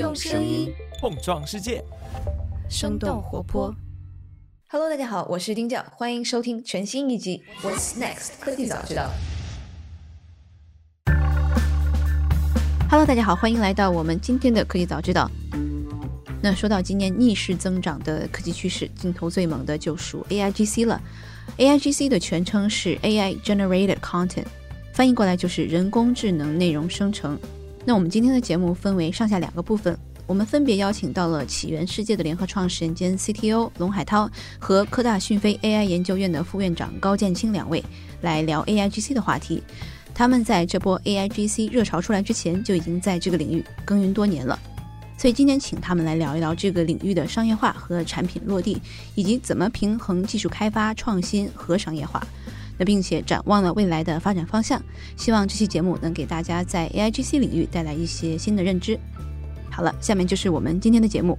[0.00, 1.84] 用声音碰撞世界，
[2.70, 3.70] 生动活泼。
[4.70, 9.10] Hello，大家好，我是丁教，欢迎收听全新一集《What's Next 科技早知道》。
[12.88, 15.30] Hello，大家好，欢迎来到我们今天的科技早知道。
[16.42, 20.98] 那说到今年逆势增长的科技趋势，镜头最猛的就属 AIGC 了。
[21.58, 24.46] AIGC 的全称是 AI Generated Content，
[24.94, 27.38] 翻译过来就是人工智能内容生成。
[27.84, 37.82] 那我们今天的节目分为上下两个部分，我们分别邀请到了起源世界的联合创始人兼 CTO 龙海涛和科大讯飞 AI 研究院的副院长高建清两位
[38.20, 39.62] 来聊 AIGC 的话题。
[40.14, 44.58] 他们在这波 AIGC 热潮出来之前就已经在这个领域耕耘多年了。
[45.16, 48.80] 所以今天请他们来聊一聊这个领域的商业化和产品落地，
[49.14, 52.22] 以及怎么平衡技术开发创新和商业化。
[52.80, 54.82] 那并且展望了未来的发展方向，
[55.14, 58.98] 希望这期节目能给大家在 AIGC 领域带来一些新的认知。
[59.70, 61.38] 好了，下面就是我们今天的节目。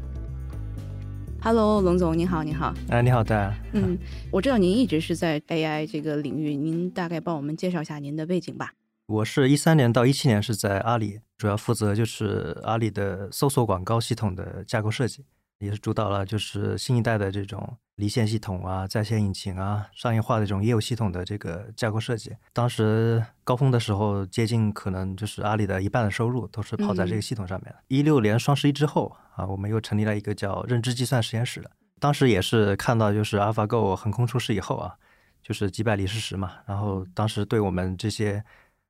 [1.41, 2.72] Hello，龙总，你好，你好。
[2.89, 3.52] 哎，你好，大家。
[3.73, 3.98] 嗯，
[4.30, 8.73] 我知道您一直是在 AI 这个领域，您大概帮我们介绍一下您的背景吧。
[9.08, 15.26] 我是一三年到一七年是在阿里，主要负责就是阿里的搜索广告系统的架构设计，
[15.58, 22.36] 也是主导了就是新一代的这种离线系统啊、在线引擎啊、商业化的这种业务系统的这个架构设计。
[22.53, 27.73] 当时高峰的时候，接近可能就是阿里的一半的收入都是跑在这个系统上面。
[27.88, 31.72] 一六年双十一之后啊，我们又成立了一个叫认知计算实验室的。
[32.00, 34.95] 当时也是看到就是 AlphaGo 横空出世以后啊，
[35.44, 38.44] 就是击败李世石嘛，然后当时对我们这些。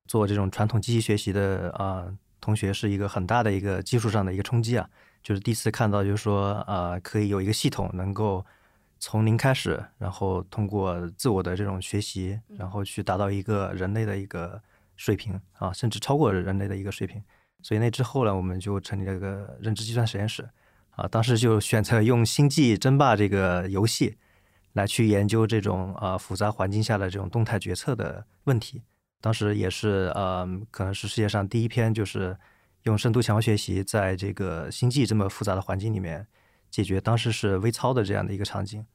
[0.07, 2.05] 做这种传统机器学习的啊，
[2.41, 4.85] 同学是一个很大的一个技术上的一个冲击啊，
[5.23, 8.45] 就是第一次看到，就是说啊，可以有一个系统能够
[9.03, 14.61] 从零开始，然后通过自我的这种学习，然后去达到一个人类的一个
[14.95, 17.21] 水平啊，甚至超过人类的一个水平。
[17.63, 20.47] 所以那之后呢，我们就成立了一个认知计算实验室
[20.91, 24.17] 啊，当时就选择用《星际争霸》这个游戏
[24.73, 28.83] 来去研究这种啊复杂环境下的这种动态决策的问题。
[29.19, 32.37] 当时也是呃，可能是世界上第一篇，就是
[32.83, 36.27] 用深度强化学习在这个星际这么复杂的环境里面
[36.69, 38.85] 解决当时是微操的这样的一个场景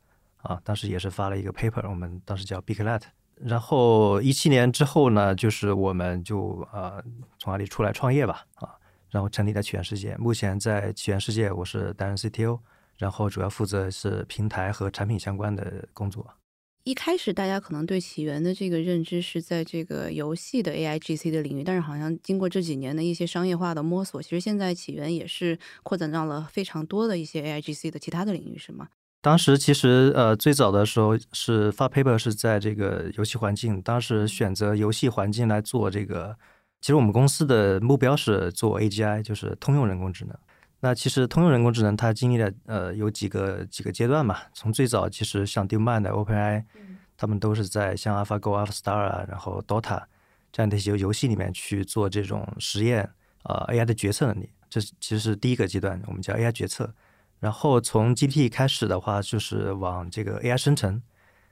[0.46, 0.60] 啊。
[0.64, 3.02] 当时也是发了一个 paper，我们当时叫 BigLet。
[3.36, 7.04] 然后一七年之后呢，就是我们就呃
[7.38, 8.70] 从阿里出来创业吧啊，
[9.10, 10.16] 然后成立了起源世界。
[10.16, 12.60] 目前在起源世界，我是担任 CTO，
[12.96, 16.26] 然后主要负责是平台和产品相关的工作。
[16.84, 28.88] 一开始大家可能对起源的这个认知是在这个游戏的 A I G C 的领域，但是好像经过这几年的一些商业化的摸索，其实现在起源也是扩展到了非常多的一些 A I G C 的其他的领域，是吗？
[29.26, 36.38] 当时其实呃最早的时候是发 paper 是在这个游戏环境，当时选择游戏环境来做这个，
[36.80, 40.38] 其实我们公司的目标是做 A G I，就是通用人工智能。
[40.78, 46.62] 那其实通用人工智能它经历了呃有几个几个阶段嘛，从最早其实像 DeepMind、OpenAI，
[47.16, 50.04] 他们都是在像 AlphaGo、AlphaStar 啊，然后 Dota
[50.52, 53.10] 这样的一些游戏里面去做这种实验，
[53.42, 56.94] 呃 AI 的决策能力，这其实是第一个阶段，我们叫 AI 决策。
[57.38, 61.02] 然后从 GPT 开始的话，就是往这个 AI 生成，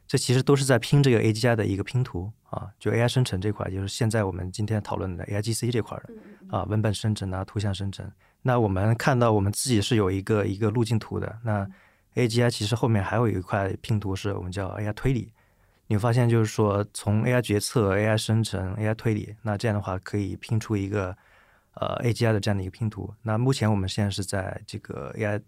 [0.06, 6.14] 这其实都是在拼这个 AGI 的一个拼图啊，就 AI 生成这块，就是现在我们今天讨论的 AIGC 这块的
[6.56, 8.10] 啊，文本生成啊，图像生成。
[8.42, 11.38] 那我们看到我们自己是有一个一个路径图的。
[11.42, 11.66] 那
[12.14, 15.32] AGI 其实后面还有一块拼图，是我们叫 AI 推理。
[15.86, 21.16] 你发现就是说，从 AI 决策、AI 生成、AI 推理，那这样的话可以拼出一个
[21.74, 23.12] 呃 AGI 的这样的一个拼图。
[23.22, 25.40] 那目前我们现在是在这个 AI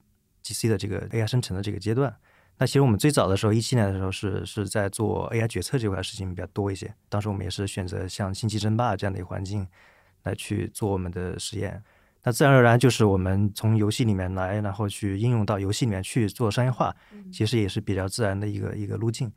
[0.46, 2.14] GC 的这个 AI 生成的这个阶段。
[2.58, 6.94] 那其实我们最早的时候，一七年的时候是是在做 AI 决策这块事情比较多一些。
[7.08, 9.66] 当时我们也是选择像星际争霸这样的一个环境
[10.22, 11.82] 来去做我们的实验。
[12.22, 16.94] 那自然而然就是我们从游戏里面来，然后去应用到游戏里面去做商业化，
[17.32, 19.30] 其实也是比较自然的一个一个路径。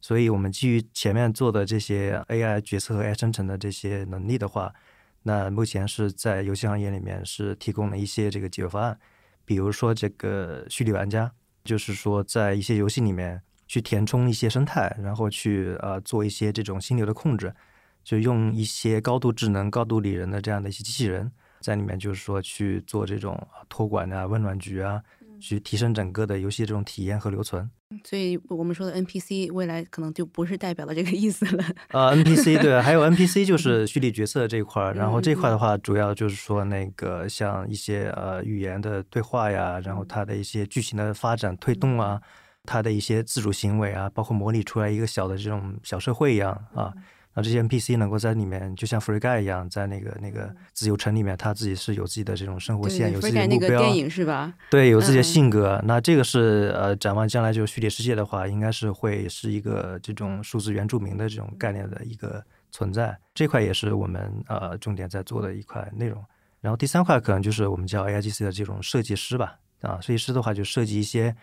[0.00, 4.74] 所以，我们基于前面做的这些 AI 决策和 AI 生成的这些能力的话，
[5.22, 8.98] 那目前是在游戏行业里面是提供了一些这个解决方案。
[9.44, 11.30] 比如说这个虚拟玩家，
[11.64, 17.54] 就是说在一些游戏里面去填充一些生态，然后去呃做一些这种心流的控制，
[18.02, 21.30] 就用一些高度智能、高度理人的这样的一些机器人。
[21.60, 25.02] 在里面就是说去做这种托管啊、温暖局啊，
[25.40, 27.70] 去提升整个的游戏这种体验和留存。
[28.02, 31.64] 所以我们说的 NPC 未来可能就不是代表了这个意思了。
[31.88, 34.92] 啊，NPC 对，还有 NPC 就是虚拟角色这一块儿。
[34.94, 42.20] 然后这块的话，主要就是说那个像一些呃语言的对话呀，然后它的一些剧情的发展推动啊，
[42.64, 46.92] 它的一些自主行为啊，包括模拟出来一个小的这种小社会一样啊。
[47.34, 53.68] 那这些 NPC 能够在里面，就像 Free Guy 一样，在那个那个自由城里面，他自己是有自己的这种生活线，有自己的目标。
[53.68, 54.54] 那个电影是吧？
[54.70, 55.82] 对，有自己的性格。
[55.84, 62.40] 那这个是呃，展望将来就是虚拟世界的话，应该是会是一个这种数字原住民的这种概念的一个
[62.70, 63.18] 存在。
[63.34, 66.24] 这块也是我们呃重点在做的一块内容。
[66.60, 69.58] 然后第三块可能就是我们叫 AIGC 的这种设计师吧。
[69.80, 71.34] 啊，设计师的话就设计一些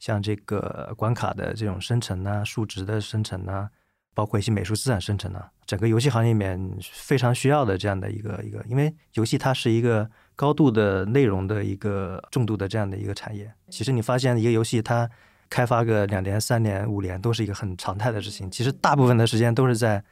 [0.00, 3.70] 像这个关卡的这种生成啊，数值的生成啊。
[4.18, 13.48] 包括一些美术资产生成的，整个游戏行业里面非常需要的这样的一个一个，因为游戏它是一个高度的内容的一个重度的这样的一个产业。
[13.70, 15.08] 其实你发现一个游戏它
[15.48, 18.50] 开发个两年、三年、五年都是一个很常态的事情。
[18.50, 20.02] 其实大部分的时间都是在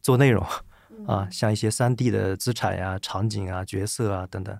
[0.00, 0.42] 做内容
[1.06, 4.58] 啊，像一些三 D 的资产呀、场景啊、角色啊等等。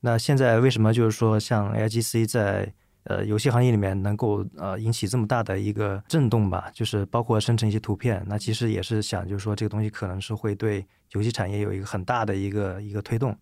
[0.00, 2.70] 那现在为什么就是说像 AIGC 在
[3.04, 13.36] 呃，游戏行业里面能够呃引起这么大的一个震动吧，就是包括生成一些图片，那其实也是想，就是说这个东西可能是会对游戏产业有一个很大的一个一个推动。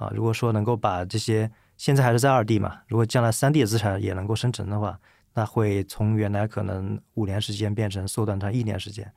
[0.00, 4.98] 啊，如果说能够把这些现在还是在二 D 嘛，如果将来三 D 的资产也能够生成的话，
[5.32, 9.08] 那会从原来可能五年时间变成缩短成一年时间，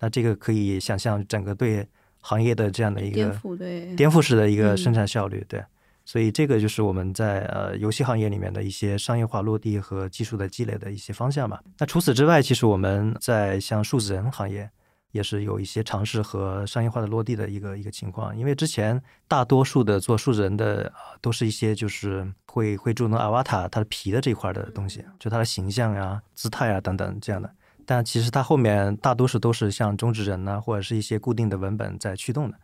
[0.00, 1.86] 那这个可以想象整个对
[2.20, 5.62] 行业的这样的一个颠覆，对颠覆式的一个生产效率，对。
[6.04, 11.58] 所以这个就是我们在呃游戏行业里面的一些商业化落地和技术的积累的一些方向嘛。
[11.78, 14.68] 那除此之外，其实我们在像数字人行业
[15.12, 18.36] 也是有一些尝试和商业化的落地的一个一个情况。
[18.36, 20.92] 因为之前大多数的做数字人的
[21.22, 27.50] 都是一些就是会会注重 avatar 它的皮的这一块的东西，就它的形象呀、姿态啊等等这样的。
[27.86, 32.58] 但其实它后面大多数都是像中指人呢，或者是一些固定的文本在驱动的。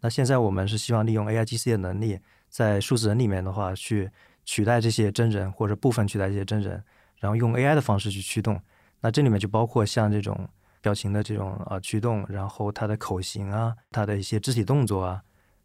[0.00, 2.18] 那现在我们是希望利用 AIGC 的能力。
[2.50, 4.10] 在数字人里面的话，去
[4.44, 6.82] 取代这些真人或者部分取代这些真人，
[7.18, 8.60] 然后用 AI 的方式去驱动。
[9.00, 10.46] 那这里面就包括像这种
[10.82, 15.22] 表情的这种呃驱动，然后它的口型啊，它的一些肢体动作啊，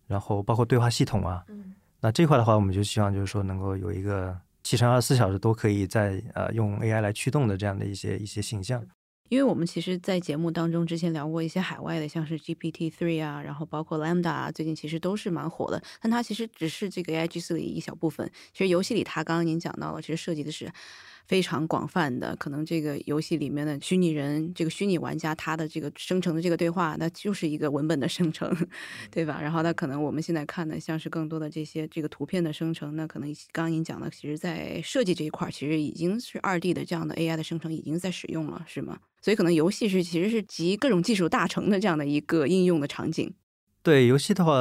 [0.08, 1.44] 然后包括对话系统啊。
[1.50, 1.74] 嗯。
[2.00, 8.86] 那这块的话，我们就希望就是说能够有一个七乘二十四小时都可以在呃用 AI 来驱动的这样的一些一些形象。
[9.30, 15.82] 因为我们其实，在节目当中之前聊过一些海外的，像是 GPT Three 啊，然后包括 Lambda 啊，最近其实都是蛮火的。
[16.02, 18.30] 但它其实只是这个 AI G 四的一小部分。
[18.54, 20.72] 其实游戏里，它刚刚您讲到了，其实设计的是。
[21.28, 28.56] 非常广泛的，可能这个游戏里面的虚拟人，这个虚拟玩家他的这个生成的这个对话，那就是一个文本的生成，
[29.12, 29.40] 对吧？
[29.42, 39.00] 然后那可能我们现在看的像是更多的这些这个图片的生成，那可能刚刚您讲的，其实在设计这一块，其实已经是二 D 的这样的 AI 的生成已经在使用了，是吗？
[39.22, 43.34] 所以可能游戏是其实是集各种技术大成的这样的一个应用的场景。
[43.86, 44.52] 对游戏的话，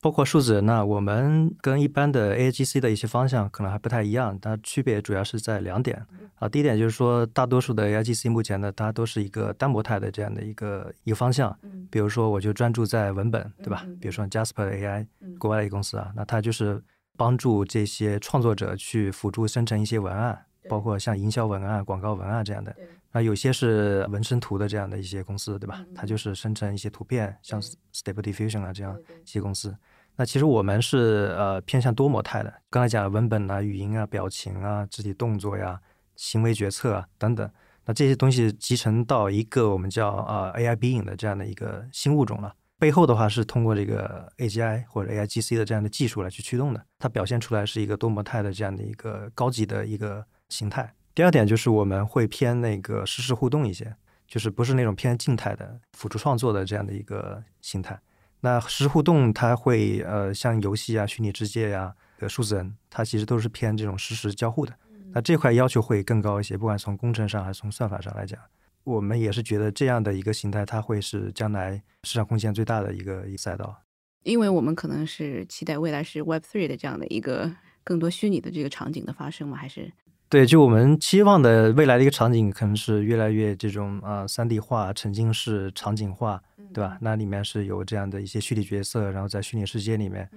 [0.00, 6.02] 包括数字人呢，我们跟一般的 A I G C 的一些方向可能还不太一样，它区别主要是在两点
[6.36, 6.48] 啊。
[6.48, 11.54] 第一点就是说，大多数的 A I G C 目前呢，它都是一个单模态的这样的一个一个方向。
[11.90, 13.84] 比如说，我就专注在文本，对吧？
[14.00, 15.06] 比如说 Jasper A I，
[15.38, 16.82] 国外的一个公司啊，那它就是
[17.18, 22.74] 帮助这些创作者去辅助生成一些文案，包括像营销文案、广告文案这样的。
[23.10, 25.84] 啊，有些是纹身图的这样的一些公司，对吧？
[25.94, 29.76] 它就是生成一些图片，像 Stable Diffusion 啊这样一些公司。
[30.16, 35.80] 那其实我们是呃偏向多模态的，刚才讲的文本啊、语音啊、表情啊、肢体动作呀、
[36.14, 37.50] 行为决策啊等等。
[37.86, 42.54] 那这些东西集成到一个我们叫啊 AI Being 的这样的一个新物种了。
[42.78, 50.94] 背后的话是通过这个 AGI 或者 AIGC 的这样的技术来去驱动的，它表现出来是一个多模态的这样的一个高级的一个形态。
[51.14, 53.94] 第二点就是我们会偏那个实时互动一些，
[54.26, 58.00] 就是不是那种偏静态的辅助创作的这样的一个形态。
[58.40, 64.74] 那实时互动它会呃像游戏啊、虚拟世界呀、的数字人，它其实都是偏这种实时交互的。
[65.12, 68.40] 那这块要求会更高一些，不管从工程上还是从算法上来讲，
[68.84, 73.82] 我们也是觉得这样的一个形态，它会是将来市场空间最大的一个一赛道。
[74.22, 77.52] 因为我们可能是期待未来是 Web Three 的这样的一个
[77.82, 79.56] 更多虚拟的这个场景的发生吗？
[79.56, 79.92] 还是？
[80.30, 86.40] 对，就我们期望的未来的一个场景，可能是越来越这种啊，三 D 化、沉浸式场景化，
[86.72, 86.96] 对吧？
[87.00, 90.30] 那里面是有这样的一些虚拟角色，然后在虚拟世界里面，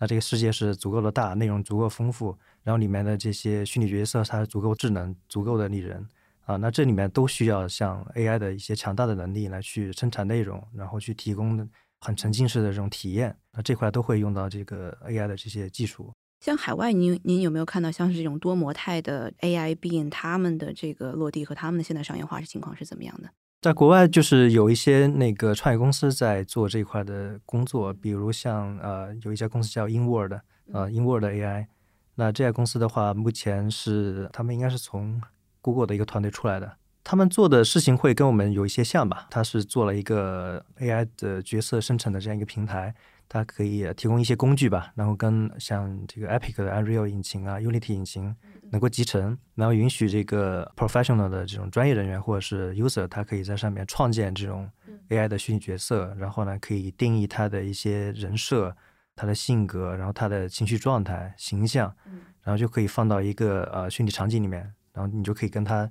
[0.00, 6.04] 那这个世界是足够的大，内容足够丰富，然后里面的这些虚拟角色它足够智能、足够的拟人
[6.44, 11.56] 啊，那这里面都需要像 AI 的一些强大的能力来去生产内容，然后去提供
[12.00, 16.12] 很沉浸式的这种体验，那这块都会用到这个 AI 的这些技术。
[16.40, 23.28] 像海外，您您有没有看到像是这种多模态的 AI Being 他们的这个落地和他们的现在商业化情况是怎么样的？
[23.62, 30.40] 在国外，就是有一些那个创业公司在做这一块的工作，比如像呃有一家公司叫 Inward，
[30.72, 31.66] 呃 Inward AI，
[32.14, 35.20] 那这家公司的话，目前是他们应该是从
[35.62, 39.26] Google 的一个团队出来的，他们做的事情会跟我们有一些像吧？
[39.30, 42.94] 他是做了一个 AI 的角色生成的这样一个平台，
[43.28, 48.34] 它可以提供一些工具吧，然后跟像这个 Epic 的 Unreal 引擎啊、Unity 引擎
[48.70, 54.70] 能够集成，然后允许这个 professional 的这种专业人员或者是 user，他可以在上面创建这种
[55.08, 58.76] AI 的虚拟角色，然后呢可以定义他的一些人设、
[59.14, 61.94] 他的性格，然后他的情绪状态、形象，
[62.42, 64.72] 然后就可以放到一个呃虚拟场景里面。
[64.92, 65.86] 然后你就可以跟他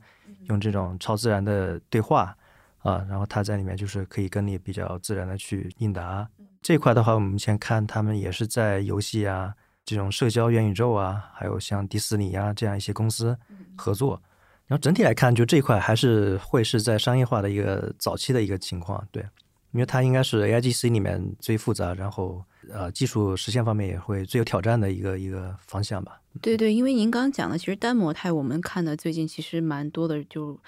[0.50, 2.36] 用这种超自然的对话
[2.80, 6.28] 啊，然后他在里面就是可以跟你比较自然的去应答。
[6.66, 9.54] 这块的话，我们目前看他们也是在游戏啊、
[9.86, 13.38] 这种社交元宇宙啊，还有像迪士尼啊这样一些公司
[13.76, 14.20] 合作。
[14.66, 19.22] 然后整体来看，就这块还是会是在商业化的一个早期的一个情况，对，
[19.74, 22.44] 因为它应该是 AIGC 里面最复杂，然后。
[22.74, 26.20] 呃，技术实现方面也会最有挑战的一个一个方向吧。
[26.42, 30.60] 对对，因为您刚刚讲的，其实单模态我们看的最近其实蛮多的，就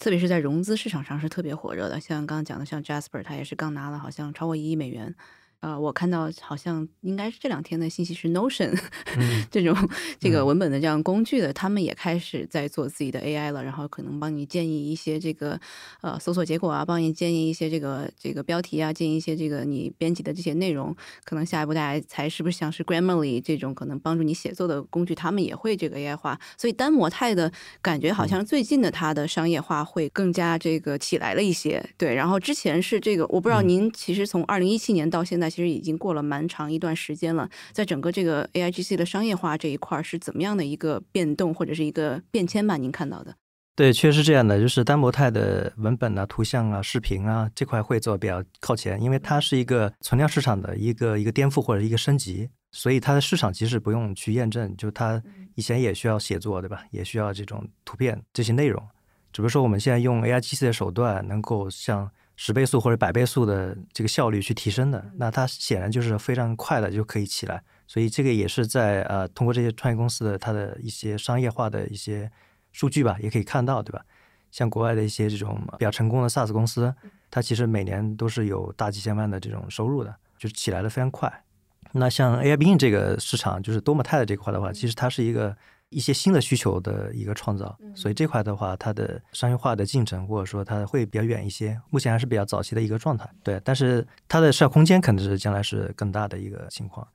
[0.00, 2.00] 特别是在融资市场上是特别火热的。
[2.00, 5.14] 像刚刚讲的，像 Jasper，他也是刚拿了好像超过一亿美元。
[5.60, 8.74] 呃，我看到好像应该是这两天的信息是 Notion
[9.52, 9.76] 这种
[10.18, 15.60] 这个文本的这样工具的，他们也开始在做自己的 AI 了，然后可能帮你建议一些这个
[16.00, 20.96] 呃搜索结果啊，帮你建议一些这个这个标题啊，建议一些这个你编辑的这些内容。
[21.24, 26.40] 可能下一步大家才是不是像是 Grammarly 这种可能帮助你写作的工具，他们也会这个 AI 化。
[26.56, 27.52] 所以单模态的
[27.82, 31.86] 感觉好像最近的它的商业化会更加这个起来了一些。
[31.98, 35.49] 对，然后之前是这个，我不知道您其实从二零一七年到现在。
[35.50, 42.76] 其实已经过了蛮长一段时间了，在整个这个 A I G C 的商业化这一块是怎么样的一个变动或者是一个变迁吧？
[42.76, 43.34] 您看到的？
[43.76, 55.22] 对，确实是这样的，就是单模态的文本啊、图像啊、视频啊这块会做比较靠前，因为它是一个存量市场的一个一个颠覆或者一个升级，所以它的市场其实不用去验证，就它
[55.54, 56.84] 以前也需要写作，对吧？
[56.90, 58.86] 也需要这种图片这些内容，
[59.32, 62.10] 只不过说我们现在用 A I G C 的手段，能够像
[62.42, 72.30] 十倍速或者百倍速的这个效率去提升的，那它显然就是非常快的就可以起来，所以这个也是在呃通过这些创业公司的它的一些商业化的一些
[72.72, 74.02] 数据吧，也可以看到，对吧？
[74.50, 76.94] 像国外的一些这种比较成功的 SaaS 公司，
[77.30, 81.44] 它其实每年都是有大几千万的这种收入的，就是起来的非常快。
[81.92, 85.54] 那像 AI 应这个市场，就是多模态的这块的话，其实它是一个。
[85.90, 93.28] 一些新的需求的一个创造，所以这块的话，它的商业化的进程或者说它会比较远一些，目前还是比较早期的一个状态。
[93.44, 97.06] 对，但是它的市场空间肯定是将来是更大的一个情况。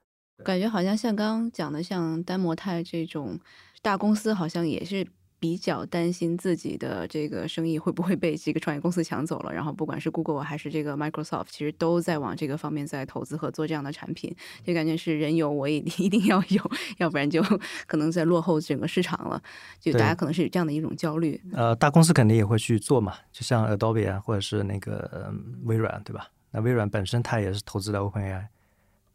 [0.44, 3.40] 感觉好像像刚刚讲的，像单模态这种
[3.82, 5.08] 大公司，好像也是。
[5.40, 17.44] 比较担心自己的这个生意会不会被这个创业公司抢走了，然后不管是 Google 还是这个 Microsoft，其实都在往这个方面在投资和做这样的产品，就感觉是人有我也 一定要有，要不然就
[17.86, 19.42] 可能在落后整个市场了，
[19.80, 21.40] 就大家可能是有这样的一种焦虑。
[21.54, 26.30] 呃，大公司肯定也会去做嘛，就像 Adobe 啊，或者是那个微软，对吧？
[26.52, 28.46] 那微软本身它也是投资的 OpenAI。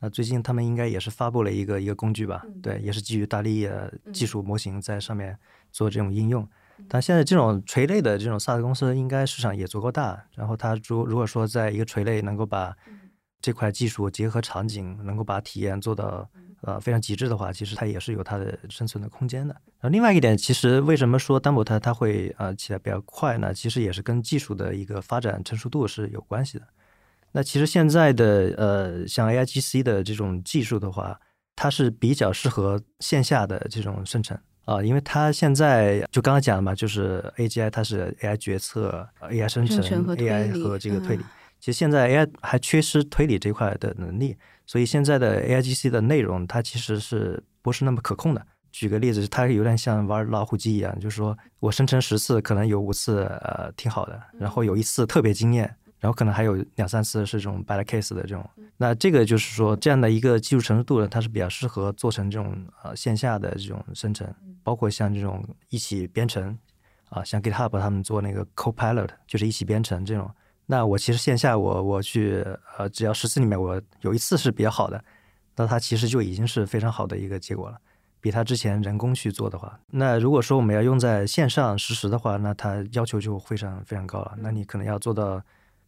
[0.02, 2.42] 那最近他们应该也是发布了一个一个工具吧？
[2.62, 5.38] 对，也是基于大力的技术模型在上面
[5.70, 6.48] 做这种应用。
[6.88, 10.24] 但现在这种垂类的这种 SaaS 公司，应该市场也足够大。
[10.34, 12.74] 然后它如如果说在一个垂类能够把
[13.42, 16.28] 这块技术结合场景，能够把体验做到
[16.62, 19.54] 呃非常极致的话，其实它也是有它的生存的空间的。
[19.78, 23.52] 然后另外一点，其实为什么说单模它它会呃起来比较快呢？
[23.52, 26.66] 其实也是跟技术的一个发展成熟度是有关系的。
[27.32, 31.20] 那其实现在的呃，像 A I G C 的这种技术的话，
[31.54, 41.24] 它是比较适合线下的这种生成啊，因为它现在就刚刚讲了嘛，就是 A G I 它是 A I 决策、A I 生成、A I 和这个推理。
[41.58, 44.36] 其实现在 A I 还缺失推理这块的能力，
[44.66, 48.46] 所以现在的 A I G C 的内容它其实是不是那么可控的。
[48.72, 55.74] 举个例子，它有点像玩老虎机一样，就是说我生成十次，可能有五次呃挺好的，然后有一次特别惊艳。
[56.00, 64.26] 然后可能还有两三次是这种 bad case 的这种，那这个就是说这样的一个技术成熟度呢，它是比较适合做成这种呃线下的这种生成，
[64.62, 66.58] 包括像这种一起编程
[67.10, 70.30] 啊，像 GitHub 他们做那个 Copilot 就是一起编程这种。
[70.64, 72.42] 那我其实线下我我去
[72.78, 75.04] 呃，只要十次里面我有一次是比较好的，
[75.54, 77.76] 那它其实就已经是非常好的一个结果了，
[78.22, 85.42] 比它之前人工去做的话，那如果说我们要用在线上实时的话，那它要求就非常非常高了，那你可能要做到。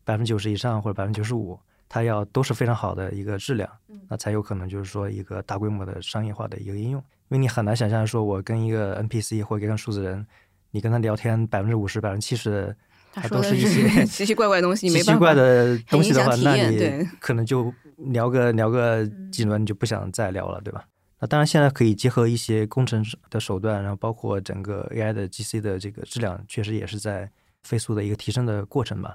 [0.04, 3.68] 百分之九十以上或者百分之九十五，它要都是非常好的一个质量，
[4.09, 7.00] 那才有可能就是说一个大规模的商业化的一个应用。
[7.28, 10.26] 因为你很难想象说，我跟一个 NPC 或者跟数字人，
[10.71, 12.75] 你跟他聊天百分之五十、百分之七十，
[13.12, 20.85] 他都是一些 奇奇怪怪的东西，奇奇怪的东西的话，那你 可能就聊个聊个几轮，你就不想再聊了，对吧？
[21.21, 27.30] 那当然，现在可以结合一些工程的手段，然后包括整个 AI 的 GC 的这个质量，确实也是在。
[27.64, 29.14] 飞速的一个提升的过程吧。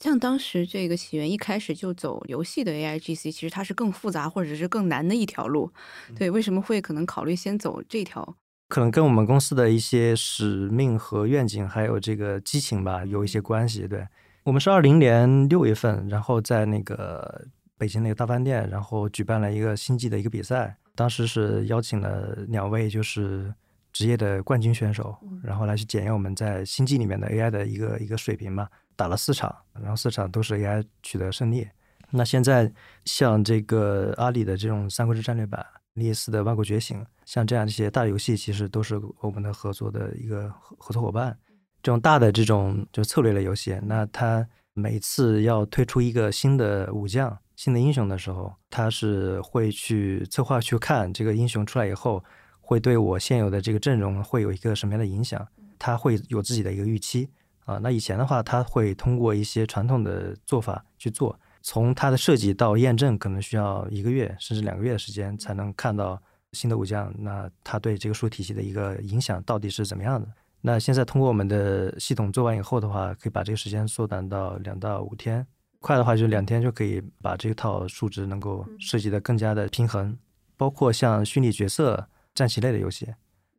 [0.00, 5.72] 像当时这个起源一开始就走游戏的 AIGC，其实它是更复杂或者是更难的一条路。
[6.16, 8.36] 对，为什么会可能考虑先走这条？
[8.68, 13.86] 可能跟我们公司的一些使命和愿景，还有这个激情吧，有一些关系。
[13.86, 14.06] 对
[14.42, 17.46] 我们是二零年六月份，然后在那个
[17.78, 20.76] 北京那个大饭店，然后举办了一个星际的一个比赛。
[20.94, 23.52] 当时是邀请了两位就是
[23.92, 28.68] 职业的冠军选手，然后来去检验我们在星际里面的 AI 的一个一个水平嘛。
[28.96, 31.68] 打了四场，然后四场都是 AI 取得胜利。
[32.10, 32.72] 那现在
[33.04, 35.60] 像这个阿里的这种《三国志战略版》、
[35.94, 41.36] 猎斯的《万国觉醒》，像这样一些大游戏，其实都是我们的合作的一个合合作伙伴。
[41.82, 52.22] 这种大的这种就策略类游戏，那它每次要推出一个新的武将、新的英雄的时候，他是会去策划去看这个英雄出来以后，
[52.60, 55.46] 会对我现有的这个阵容会有一个什么样的影响，
[55.78, 57.28] 他会有自己的一个预期。
[57.64, 67.12] 啊，那以前的话，他会通过一些传统的做法去做，从它的设计到验证，可能需要一个月甚至两个月的时间才能看到新的武将。
[67.18, 70.28] 那它对这个数体系的一个影响到底是怎么样的？
[70.60, 75.46] 那现在通过我们的系统做完以后的话，可以把这个时间缩短到两到五天，
[75.80, 80.16] 快的话就两天就可以把这套数值能够设计的更加的平衡。
[80.56, 83.08] 包括像虚拟角色、战棋类的游戏。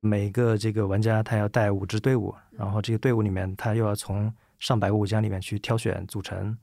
[0.05, 6.55] 每个这个玩家他要带五支队伍，然后这个队伍里面他又要从上百个武将里面去挑选组成，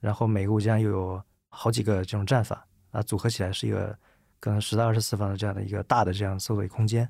[0.00, 3.96] 然后每个武将又有好几个这种战法啊，组合起来是一个
[4.40, 7.08] 可能十到二十四方的这样的一个大的这样搜索空间。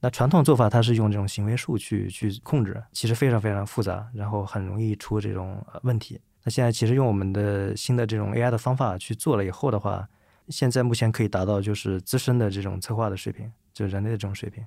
[0.00, 6.20] 那传统做法它是用这种行为树去去控制，其实非常非常复杂，然后很容易出这种问题。
[6.44, 10.06] 那现在其实用我们的新的这种 AI 的方法去做了以后的话，
[10.50, 14.62] 现在目前可以达到就是资深的这种策划的水平，就人类的这种水平。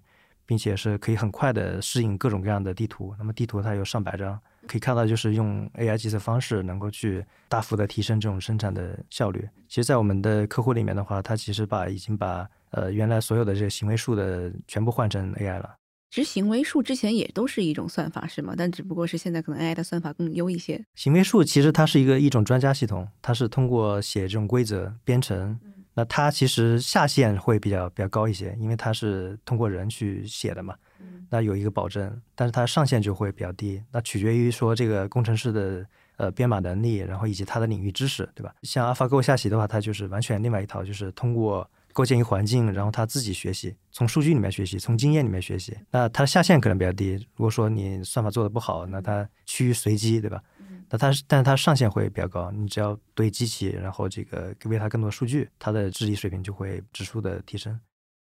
[0.50, 3.14] 并且是可以很快的适应各种各样的地图。
[3.20, 9.48] 那么地图它有上百张，可以看到就是用 AI 计算方式能够去大幅的提升这种生产的效率。
[9.68, 15.76] 其实，在我们的客户里面的话，它其实把已经把呃原来所有的这个行为树的全部换成 AI 了。
[16.10, 18.56] 其实行为树之前也都是一种算法是吗？
[18.58, 20.84] 但只不过是现在可能 AI 的算法更优一些。
[20.96, 25.60] 行为树其实它是一个一种专家系统，它是通过写这种规则编程。
[26.00, 30.74] 那它其实下限会比较比较高一些，因为它是通过人去写的嘛，
[31.30, 33.84] 那有一个保证，但是它上限就会比较低。
[33.92, 35.86] 那取决于说这个工程师的
[36.16, 38.56] 呃编码能力，然后以及他的领域知识，对吧？
[38.64, 45.76] 像 AlphaGo 下棋的话，它就是完全另外一套，就是通过构建一个环境，然后他自己学习，从数据里面学习，从经验里面学习。
[45.92, 47.16] 那它的下限可能比较低。
[47.36, 50.42] 如果说你算法做的不好，那它趋于随机，对吧？
[50.90, 52.52] 那它是，但它上限会比较高。
[52.52, 57.80] 你只要对机器，然后这个给它更多数据，它的智力水平就会指数的提升。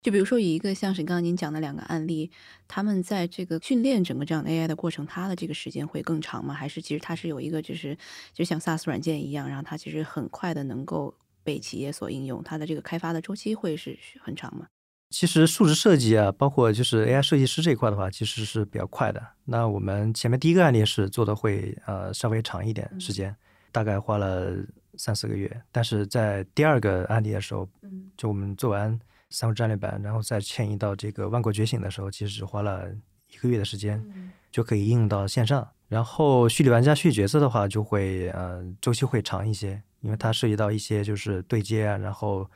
[0.01, 2.31] 就比如说以一个像是刚刚您讲的两个案例，
[2.67, 6.55] 他们在这个训练整个这样 AI 的过程，它的这个时间会更长吗？
[6.55, 7.95] 还是其实它是有一个就是
[8.33, 14.65] 就像 SaaS 软件一样，然后它其实很快的能够被企业所应用，它的这个开发的周期会是很长吗？
[15.11, 19.21] 其实数值设计啊，包括就是 AI 设计师这一块的话，其实是比较快的。
[19.43, 23.35] 那我们前面第一个案例是做的会呃稍微长一点时间，
[23.73, 24.55] 大概花了
[24.95, 25.61] 三四个月。
[25.69, 27.67] 但是在第二个案例的时候，
[28.15, 28.97] 就我们做完
[29.29, 32.89] 三维战略版，然后再迁移到这个万国觉醒的时候，其实只花了
[33.29, 34.01] 一个月的时间，
[34.49, 35.67] 就可以应用到线上。
[35.89, 42.49] 然后虚拟玩家、虚拟角色的话，就会呃周期会长一些，因为它涉及到一些就是对接啊，然后。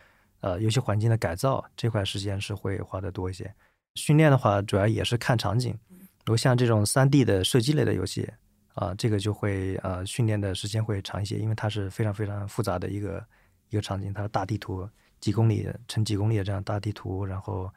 [0.46, 3.52] 呃，游戏环境的改造这块时间是会花的多一些。
[3.96, 5.76] 训练的话，主要也是看场景。
[6.24, 8.32] 如果像这种三 D 的射击类的游戏
[8.76, 13.26] 啊，这个就会呃训练的时间会长一些，因为它是非常非常复杂的一个
[13.72, 14.88] 一个场景，它的大地图
[15.20, 17.68] 几公里乘几公里的这样大地图，然后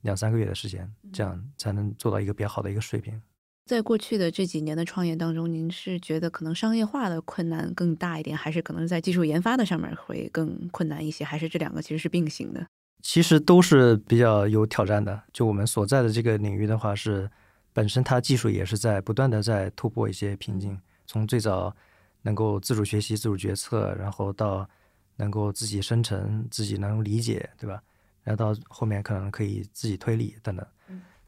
[0.00, 3.22] 两三个月的时间，这样才能做到一个比较好的一个水平。
[3.64, 12.66] 在过去的这几年的创业当中，您是觉得可能商业化的困难更大一点，还是可能在技术研发的上面会更困难一些，还是这两个其实是并行的？
[13.02, 15.22] 其实都是比较有挑战的。
[15.32, 17.30] 就我们所在的这个领域的话，是
[17.72, 20.78] 本身它技术也是在不断的在突破一些瓶颈。
[21.06, 21.74] 从最早
[22.22, 24.68] 能够自主学习、自主决策，然后到
[25.16, 27.82] 能够自己生成、自己能理解，对吧？
[28.22, 30.66] 然后到后面可能可以自己推理等等。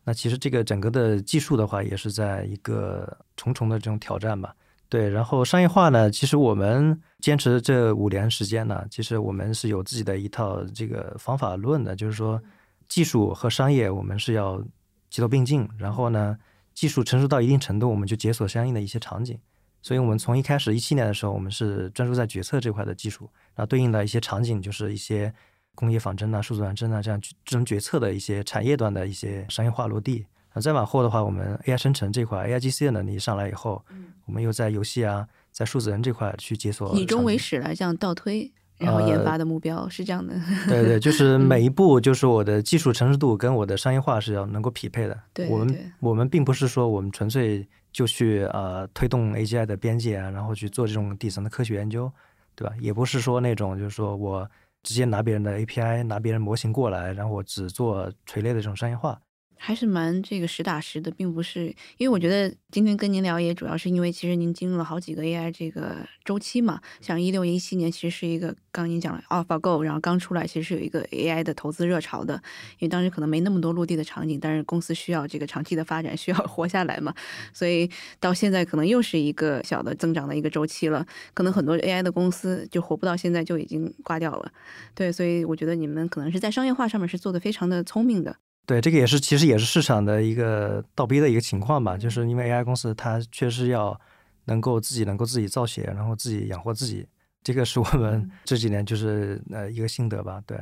[0.06, 4.54] 那其实这个整个的技术的话，也是在一个重重的这种挑战吧。
[4.90, 12.40] 对，然后商业化呢，其实我们坚持这五年时间呢，其实我们是有自己的一套这个方法论的，就是说
[12.86, 14.62] 技术和商业我们是要
[15.10, 15.66] 齐头并进。
[15.78, 16.36] 然后呢，
[16.74, 19.38] 技术成熟到一定程度，我们就解锁相应的一些场景。
[19.80, 25.32] 所以我们从一开始一七年的时候，我们是专注在决策这块的技术，然后对应的一些场景就是一些。
[25.74, 33.84] 工业仿真啊，数字仿真啊，这样智能决策的一些产业端的一些商业化落地，那再往后的话，我们 AI 生成这块 AIGC 的能力上来以后，
[34.26, 36.94] 我们又在游戏啊，在数字人这块去解锁。
[36.96, 40.32] 以终为始来这样倒推，然后研发的目标是这样的。
[40.68, 45.20] 对对，就是每一步，就是我的技术成熟度跟我的商业化是要能够匹配的。
[45.32, 52.10] 对，我们我们并不是说我们纯粹就去呃推动 AGI 的边界啊，然后去做这种底层的科学研究，
[52.54, 52.72] 对吧？
[52.80, 54.48] 也不是说那种就是说我。
[54.84, 59.20] 直接拿别人的 API，拿别人模型过来，然后我只做垂类的这种商业化。
[59.66, 72.34] 还是蛮这个实打实的，并不是因为我觉得今天跟您聊也主要是因为其实您经历了好几个 AI 这个周期嘛，像一六一七年其实是一个刚您讲了 AlphaGo，然后刚出来其实是有一个 AI 的投资热潮的，
[72.78, 77.14] 因为当时可能没那么多落地的场景，但是公司需要这个长期的发展，需要活下来嘛，
[77.54, 84.52] 所以到现在可能又是一个小的增长的一个周期了，可能很多 AI 的公司就活不到现在就已经挂掉了，
[84.94, 88.36] 对，所以我觉得你们可能是在商业化上面是做的非常的聪明的。
[88.66, 94.00] 对，这个也是，其实也是市场的一个倒逼的一个情况吧，就是因为 AI 公司它确实要
[94.46, 97.06] 能够自己能够自己造血，然后自己养活自己，
[97.42, 100.42] 这个是我们这几年就是呃一个心得吧。
[100.46, 100.58] 对，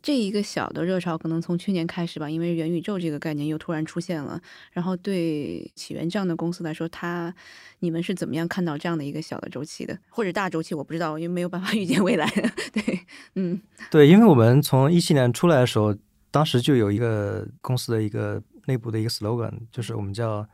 [0.00, 4.40] 这一个小的热潮可能从去年开始吧，因为元宇宙这个概念又突然出现了，
[4.72, 7.34] 然后对起源这样的公司来说，它
[7.80, 10.74] 你们是怎么样看到这样的一个小的周期的，或者大周期？
[10.74, 12.26] 我不知道，因为没有办法预见未来。
[12.72, 13.00] 对，
[13.34, 13.60] 嗯，
[13.90, 15.94] 对，因为我们从一七年出来的时候。
[16.32, 20.44] 当时就有一个公司的一个内部的一个 slogan，就是我们叫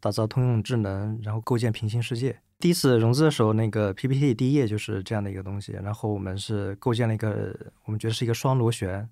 [0.00, 2.36] 打造通用智能，然后构建平行世界。
[2.58, 5.72] 第一次融资的时候，那个 PPT 第一页就是这样的一个东西。
[5.72, 9.06] 然后我们是构建了一个，我们觉得是一个双螺旋，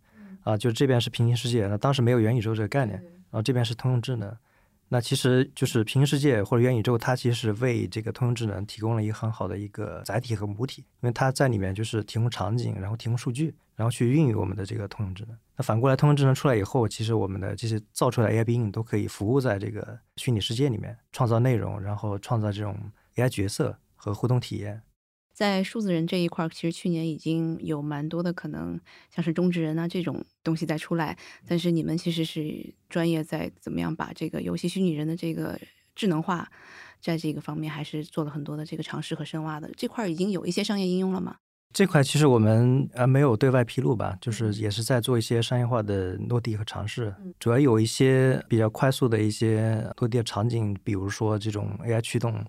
[0.44, 1.66] 啊，就这边是平行世界。
[1.66, 4.34] 那当时没有元宇宙这个概念，然后这边是通用智能。
[4.88, 15.36] 那其实就是平行世界或者元宇宙，它其实为这个通用智能提供了一个很好的一个载体和母体，因为它在里面就是提供场景，然后提供数据，然后去孕育我们的这个通用智能。
[15.56, 22.76] 那反过来，通用智能出来以后，其实我们的这些造出来 AI 应用都可以服务在这个虚拟世界里面，创造内容，然后创造这种
[23.16, 24.82] AI 角色和互动体验。
[25.34, 31.18] 在数字人这一块，其实去年已经有蛮多的可能，像是中职人啊这种东西在出来。
[31.44, 35.58] 但是你们其实是专业在怎么样把这个游戏虚拟人的这个
[35.96, 36.48] 智能化，
[37.00, 39.68] 在这个方面还是做了很多的这个尝试和深挖的。
[39.76, 41.36] 这块已经有一些商业应用了吗？
[41.72, 47.12] 这块其实我们呃没有对外披露吧，就是也是在做一些商业化的落地和尝试。
[47.40, 52.44] 主要有一些比较快速的一些落地的场景，比如说这种 AI 驱动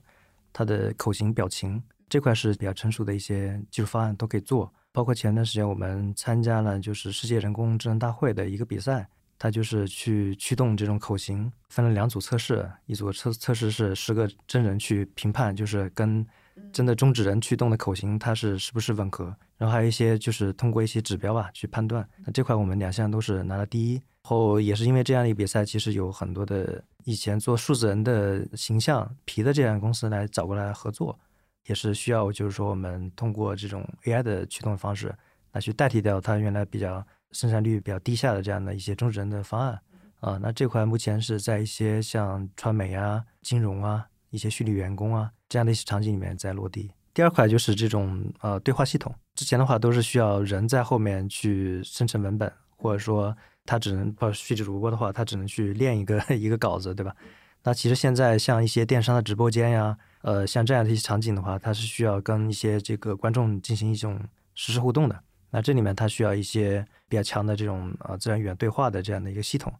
[0.53, 1.81] 它的口型表情。
[2.07, 16.25] 这块是比较成熟的一些技术方案都可以做，包括前段时间我们参加了就是世界人工智能大会的一个比赛，它就是去驱动这种口型，分了两组测试，一组测测试是十个真人去评判，就是跟
[16.71, 22.07] 真的中指人驱动的口型它是是不是吻合，然后还有一些就是通过一些指标吧去判断。
[22.23, 31.19] 那这块我们两项都是拿了第一，后也是因为这样的一个比赛，其实有很多的以前做数字人的形象皮的这样的公司来找过来合作。
[31.67, 35.13] 也是需要，就是说，我们通过这种 AI 的驱动方式
[35.51, 39.79] 来去代替掉它原来比较生产率比较低下的这样的一些中职人的方案
[40.19, 40.37] 啊。
[40.41, 46.91] 那这块目前是在一些像传媒啊、金融啊、一些虚拟员工啊这样的一些场景里面在落地。
[47.13, 57.15] 第二块就是这种呃对话系统，之前的话都是需要人在后面去生成文本，或者说他只能不虚拟主播的话，他只能去练一个 一个稿子，对吧？
[57.63, 59.97] 那其实现在像一些电商的直播间呀。
[60.25, 64.19] 呃，像这样的一些场景的话，它是需要跟一些这个观众进行一种
[64.55, 65.23] 实时互动的。
[65.51, 69.71] 那这里面它需要一些比较强的这种呃自然语言对话的这样的一个系统，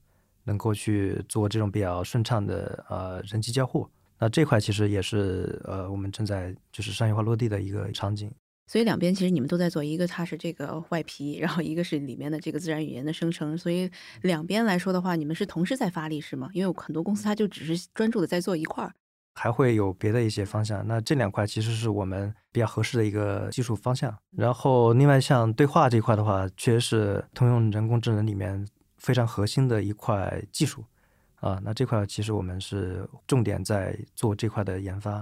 [0.44, 3.90] 能够去做这种比较顺畅的呃人机交互。
[4.20, 8.32] 那这块其实也是呃我们正在就是商业化落地的一个场景。
[8.68, 13.58] 所以两边其实你们都在做，一个它是这个外皮，然后一个是里面的这个自然语言的生成。
[13.58, 13.90] 所以
[14.22, 16.52] 两边来说的话，你们是同时在发力是吗？
[16.54, 18.94] 因为很多公司它就只是专注的在做一块儿。
[19.36, 24.17] 还会有别的一些方向，那这两块其实是我们比较合适的一个技术方向。
[24.32, 28.65] 然后，另外像对话这块的话，确实是通用人工智能里面
[28.98, 30.84] 非常核心的一块技术
[31.41, 31.60] 啊。
[31.62, 35.17] 那这块其实我们是重点在做这块的研发，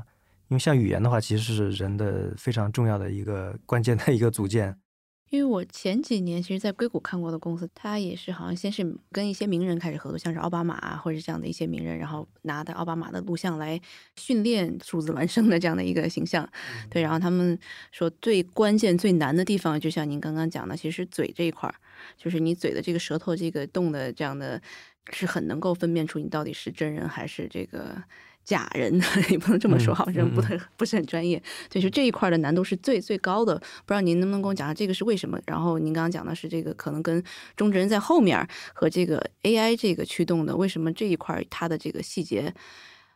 [0.48, 4.78] 因为像语言的话，其实是人的非常重要的一个关键的一个组件。
[5.34, 13.82] 因为我前几年其实，在硅谷看过的公司，它也是好像先是跟一些名人开始合作，像是奥巴马啊，或者这样的一些名人，然后拿的奥巴马的录像来
[14.16, 16.48] 训练数字孪生的这样的一个形象。
[16.88, 17.58] 对，然后他们
[17.92, 21.74] 说最关键、最难的地方，就像您刚刚讲的，其实嘴这一块儿，
[22.16, 24.62] 就是你嘴的这个舌头这个动的这样的
[25.12, 28.04] 是很能够分辨出你到底是真人还是这个
[28.44, 29.02] 假人，
[29.32, 31.42] 也不能这么说，好像不太不是很专业。
[31.70, 33.56] 就是这一块的难度是最最高的。
[33.58, 35.40] 不知道您能不能跟我讲下这个是为什么？
[35.46, 37.24] 然后您刚刚讲的是这个可能跟
[37.56, 42.54] 中职人在后面和这个 AI 这个驱动的，为什么这一块它的这个细节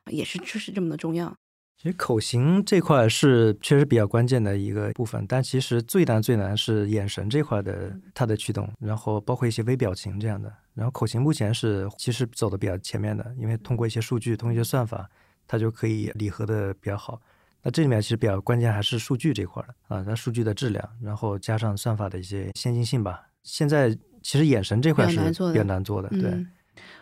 [0.07, 1.35] 也是就是这么的重要？
[1.77, 10.51] 其实口型这块是确实比较关键的一个部分，但其实最难最难是眼神这块的它的驱动，然后包括一些微表情这样的。
[10.73, 15.07] 然后口型目前是其实走的比较前面的，因为通过一些数据，通过一些算法，
[15.47, 17.21] 它就可以拟合的比较好。
[17.61, 23.21] 那这里面其实比较关键还是数据这块的啊，它数据的质量，然后加上算法的一些先进性吧。
[23.43, 26.43] 现在其实眼神这块是比较难做的，对。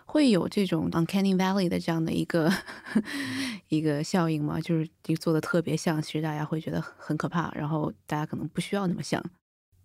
[0.05, 2.49] 会有这种 uncanny valley 的这样的一个
[3.67, 4.61] 一个效应吗？
[4.61, 4.87] 就是
[5.19, 9.23] 做的特别像，其实大家会觉得很可怕，然后大家可能不需要那么像。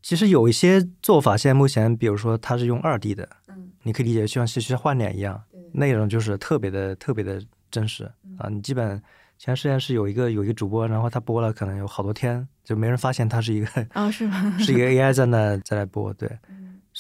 [0.03, 8.49] 其实有一些做法，现在目前，比如说它是用二 D 的，嗯，你可以理解就像是换脸一样，内容就是特别的特别的真实啊。
[8.49, 9.03] 你基本
[9.37, 14.57] 前实验室有一个有一个主播，然后他播了可能有好多天，就没人发现他是一个哦，是吗？
[14.59, 16.31] 是一个 AI 在那在那播，对。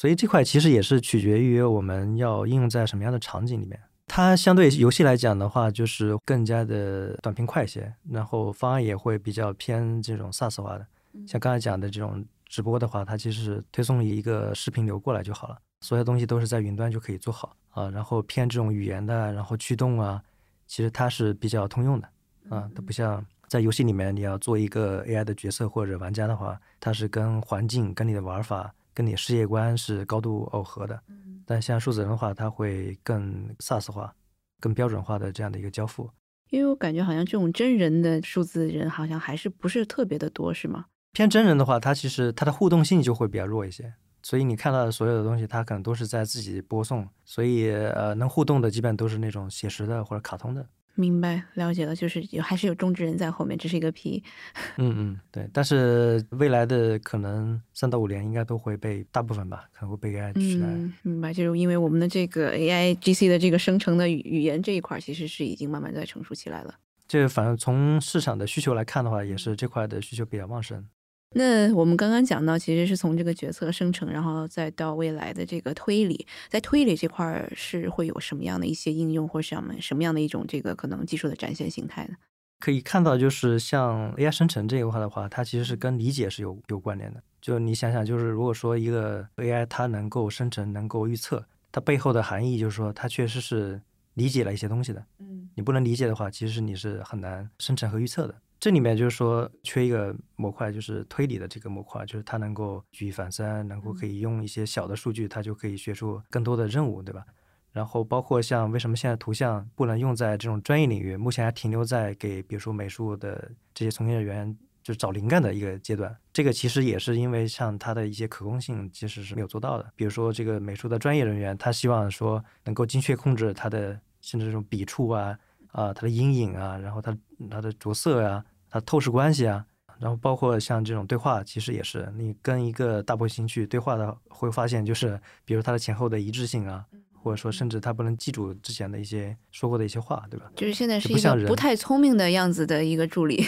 [0.01, 3.79] 所以这块其实也是取决于我们要应用在什么样的场景里面。
[4.07, 10.87] 它相对游戏来讲的话，就是更加的短平快一些，然后方案也会比较偏这种 SaaS 化的。
[11.27, 17.91] 像刚才讲的这种直播的话，它其实推送一个视频流过来就好了，所有东西都是在云端就可以做好啊。
[17.91, 20.23] 然后偏这种语言的，然后驱动啊，
[20.67, 22.09] 其实它是比较通用的
[22.49, 22.71] 啊。
[22.75, 28.75] 它不像在游戏里面你要做一个 AI 的角色或者玩家的话，它是跟环境、跟你的玩法。
[28.95, 31.01] 跟你世界观是高度耦合的，
[31.47, 34.15] 但像数字人的话，它会更 SaaS 化、
[34.61, 36.11] 更标准化的这样的一个交付。
[36.51, 40.87] 因为我感觉好像这种真人的数字人好像还是不是特别的多，是吗？
[41.13, 50.67] 偏真人的话，它其实它的互动性就会比较弱一些，所以你看到的所有的东西，它可能都是在自己播送，所以呃，能互动的基本都是那种写实的或者卡通的。
[51.01, 54.23] 明白，了解了，就是有还是有中之人在后面，只是一个皮。
[54.77, 55.49] 嗯嗯，对。
[55.53, 60.67] 但是未来的可能三到五年应该都会被大部分吧，可能会被 AI 取代。
[60.67, 66.75] 嗯明白，就是因为我们的这个 AI GC 的这个生成的语语言这一块，其实是已经慢慢在成熟起来了。
[67.09, 70.87] 这反正从市场的需求来看的话，也是这块的需求比较旺盛。
[71.33, 82.17] 那我们刚刚讲到，其实是从这个决策生成，然后再到未来的这个推理，在推理这块儿是会有什么样的一些应用，或什么什么样的一种这个可能技术的展现形态呢？
[82.59, 87.23] 可以看到，就是像 AI 生成这一块的话，它其实是跟理解是有有关联的。
[87.41, 93.81] 就你想想，就是如果说一个 AI 它能够生成、能够预测，它背后的含义就是说，它确实是
[94.15, 95.07] 理解了一些东西的。
[95.21, 98.35] 嗯，你不能理解的话，其实你是很难生成和预测的。
[98.61, 107.25] 这里面就是说缺一个模块，就是推理的这个模块，就是它能够举一反三，能够可以用一些小的数据，它就可以学出更多的任务，对吧？
[107.73, 119.91] 然后包括像为什么现在图像不能用在这种专业领域，目前还停留在给比如说美术的这些从业人员就是找灵感的一个阶段，这个其实也是因为像它的一些可控性其实是没有做到的。
[119.97, 125.39] 比如说这个美术的专业人员，他希望说能够精确控制它的甚至这种笔触啊。
[125.73, 127.17] 啊，它的阴影啊，然后它
[127.49, 129.67] 它的着色呀，它透视关系啊，
[129.99, 140.51] 然后包括像这种对话，其实也是你跟一个大模型去对话的，会发现就是，比如它的前后的一致性啊，或者说甚至它不能记住之前的一些说过的一些话，对吧？
[140.55, 143.45] 就是现在是一个不太聪明的样子的一个助理。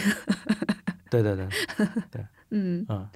[1.09, 1.49] 对对对
[2.11, 3.09] 对，嗯嗯，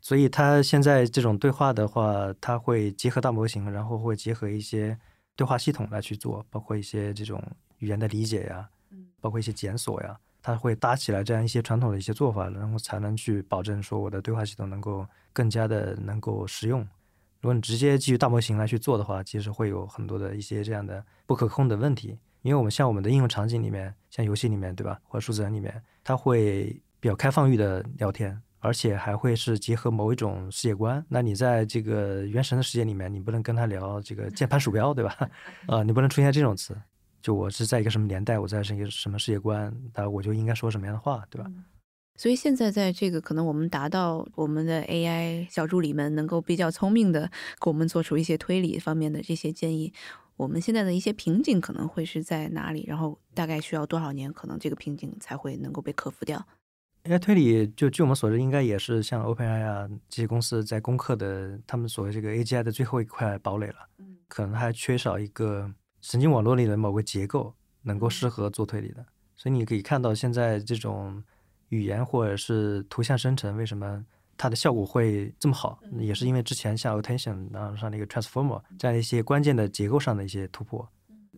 [0.00, 4.98] 所以它现在这种对话的话，它会结合大模型，然后会结合一些
[5.36, 7.42] 对话系统来去做，包括一些这种。
[7.78, 8.66] 语言的理解呀，
[9.20, 16.80] 包括一些检索呀，它会搭起来这样一些传统的一些做法，然后才能去保证说我的对话系统能够更加的能够实用。
[17.40, 22.18] 如果你直接基于大模型来去做的话，其实会有很多的一些这样的不可控的问题。
[22.42, 31.02] 因为我们像我们的应用场景里面，像游戏里面，对吧，或者数字人里面，它会比较开放域的聊天，而且还会是结合某一种世界观。
[31.08, 35.16] 那你在这个原神的世界里面，你不能跟他聊这个键盘鼠标，对吧？
[35.68, 36.76] 啊，你不能出现这种词。
[37.24, 41.50] 就我是在一个什么年代，我在是一个什么世界观，那我就应该说什么样的话，对吧？
[42.16, 49.90] 所以现在在这个可能我们达到我们的 AI 小助理们能够比较聪明的给我们做出一些推理方面的这些建议，
[50.36, 52.84] 我们现在的一些瓶颈可能会是在哪里？
[52.86, 56.46] 然后大概需要多少年，可能这个瓶颈才会能够被克服掉
[57.04, 63.76] ？AI 推理就据我们所知，应该也是像 OpenAI 啊这些公司在攻克的他们所谓这个 AGI 的最后一块堡垒了，
[64.28, 65.72] 可能还缺少一个。
[66.04, 69.02] 神经网络里的某个结构能够适合做推理的，
[69.34, 71.24] 所以你可以看到现在这种
[71.70, 74.04] 语言或者是图像生成，为什么
[74.36, 80.86] 它的效果会这么好，也是因为之前像 Attention 然后像那个 Transformer 这样一些关键的结构上的一些突破。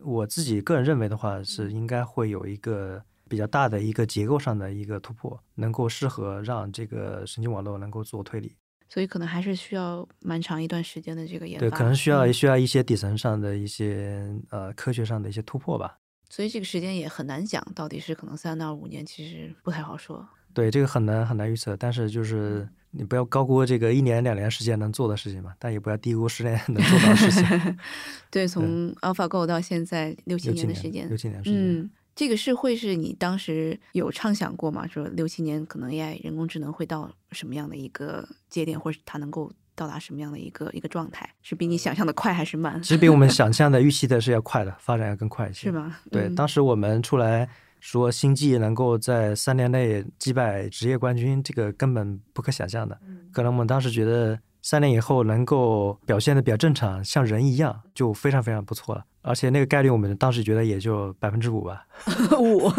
[0.03, 8.53] 我自己个人认为的话，是应该会有一个比较大的一个结构上的一个突破，能够适合让这个神经网络能够做推理。
[8.89, 11.67] 所以可能还是需要蛮长一段时间的这个研发。
[11.67, 15.99] 对，可能需要嗯需要一些底层上的一些呃科学上的一些突破吧。
[16.29, 20.27] 所以这个时间也很难讲，到底是可能三到五年，其实不太好说。
[20.53, 27.77] 对，这个很难很难预测，但是就是你不要高估这个一年两年时间能做的事情嘛，但也不要低估十年 能做到的事情。
[28.31, 31.59] 对，从 AlphaGo 到现在六七六七年的时间六，七年时间。
[31.59, 34.87] 嗯，这个是会是你当时有畅想过吗？
[34.87, 41.29] 说六七年可能 AI 人工智能会到什么样的一个节点，或者它能够到达什么样的一个一个状态？
[41.43, 42.81] 是比你想象的快还是慢？
[42.81, 45.67] 其实比我们想象的 预期的是要快的，发展要更快一些。
[45.67, 45.71] 是？
[45.71, 45.95] 吗？
[46.09, 47.47] 对，嗯当时我们出来
[47.79, 52.99] 说星际能够在三年内击败职业冠军，这个根本不可想象的。
[53.07, 59.05] 嗯可能我们当时觉得三年以后能够表现的比较正常，像人一样，就非常非常不错了。
[59.27, 61.85] 而且那个概率，我们当时觉得也就百分之五吧。
[62.39, 62.71] 五，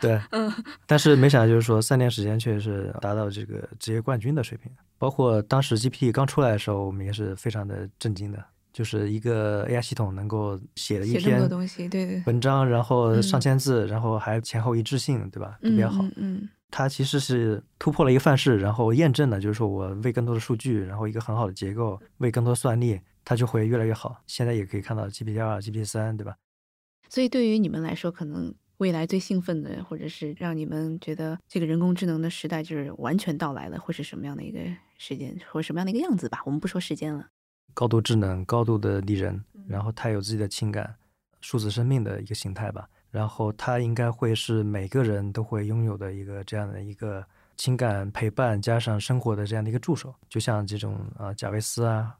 [0.00, 0.52] 对， 嗯
[0.86, 4.70] 但是没想到就是说三年时间确实是达到这个职业冠军的水平。
[4.98, 15.58] 包括当时 GPT 刚出来的时候，我们也是非常的震惊的，就是一个 AI 系统能够写了一篇东西，对对，文章，然后嗯上千字，然后还前后一致性，对吧？
[15.62, 16.02] 特嗯别好。
[16.02, 24.22] 嗯嗯它其实是突破了一个范式，然后验证了，就是说我为更多的数据，然后一个很好的结构，为更多算力，它就会越来越好。
[24.26, 26.36] 现在也可以看到 GPT 二、GPT 三，对吧？
[27.08, 34.60] 所以对于你们来说，可能未来最兴奋的，或者是让你们觉得这个人工智能的时代就是完全到来了，会是什么样的一个
[34.96, 36.40] 时间，或者什么样的一个样子吧？
[36.46, 37.26] 我们不说时间了。
[37.74, 40.96] 高度智能、高度的拟人，嗯然后它有自己的情感，
[41.40, 42.88] 数字生命的一个形态吧。
[43.10, 52.16] 然后它应该会是每个人都会拥有的一个这样的一个情感陪伴加上生活的这样的一个助手，就像这种啊贾维斯啊，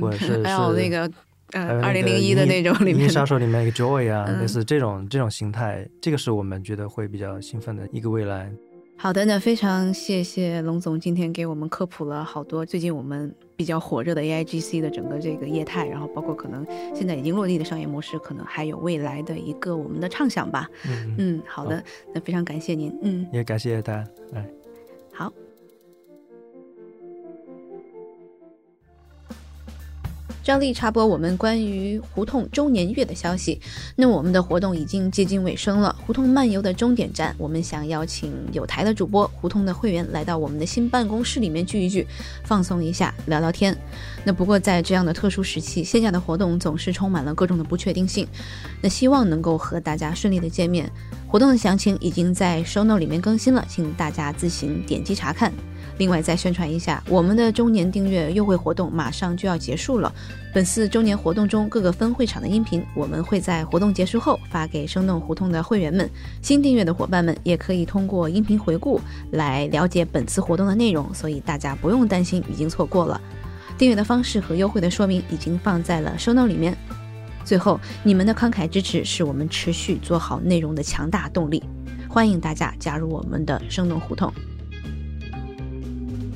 [0.00, 1.10] 或者是 还有那个
[1.52, 8.52] 呃，二那个零零一的那种里面，杀手里面一个 Joy 啊，嗯类似这种这种形态，这个是我们觉得会比较兴奋的一个未来。
[8.96, 20.68] 好的，那非常谢谢龙总今天给我们科普了好多最近我们比较火热的 AIGC 的整个这个业态，然后包括可能现在已经落地的商业模式，可能还有未来的一个我们的畅想吧。
[20.86, 21.82] 嗯，嗯，好的，
[22.14, 22.94] 那非常感谢您。
[23.02, 24.59] 嗯，也感谢大家，哎。
[30.50, 33.60] 照例插播我们关于胡同周年月的消息。
[33.94, 42.04] 那我们的活动已经接近尾声了，胡同漫游的终点站，我们想邀请有台的主播、胡同的会员来到我们的新办公室里面聚一聚，
[42.42, 43.72] 放松一下，聊聊天。
[44.24, 48.26] 那不过在这样的特殊时期，线下的活动总是充满了各种的不确定性。
[48.82, 50.90] 那希望能够和大家顺利的见面。
[51.28, 55.52] 活动的详情已经在 show note 里面更新了，请大家自行点击查看。
[56.00, 60.10] 另外再宣传一下，我们的周年订阅优惠活动马上就要结束了。
[60.50, 66.08] 本次周年活动中各个分会场的音频，我们会在活动结束后发给生动胡同的会员们。
[66.40, 68.98] 新订阅的伙伴们也可以通过音频回顾
[69.32, 73.20] 来了解本次活动的内容，所以大家不用担心已经错过了。
[73.76, 76.74] 订阅的方式和优惠的说明已经放在了 show note 里面。
[77.44, 81.62] 最后，你们的慷慨支持是我们持续做好内容的强大动力。
[82.08, 84.32] 欢迎大家加入我们的生动胡同。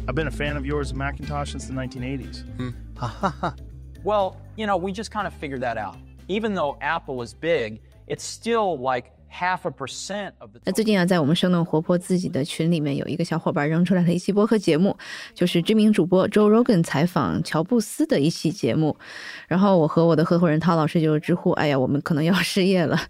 [0.06, 2.44] I've been a fan of yours and Macintosh since the 1980s.
[2.56, 3.58] Hmm.
[4.04, 5.96] Well, you know, we just kind of figured that out.
[6.28, 14.96] Even though Apple is big, it's still like half a percent of the 那最近啊，在我们生动活泼自己的群里面，有一个小伙伴扔出来了一期播客节目，
[15.34, 18.96] 就是知名主播 Joe Rogan 采访乔布斯的一期节目。
[19.48, 23.00] 然后我和我的合伙人涛老师就直呼：“哎呀，我们可能要失业了。”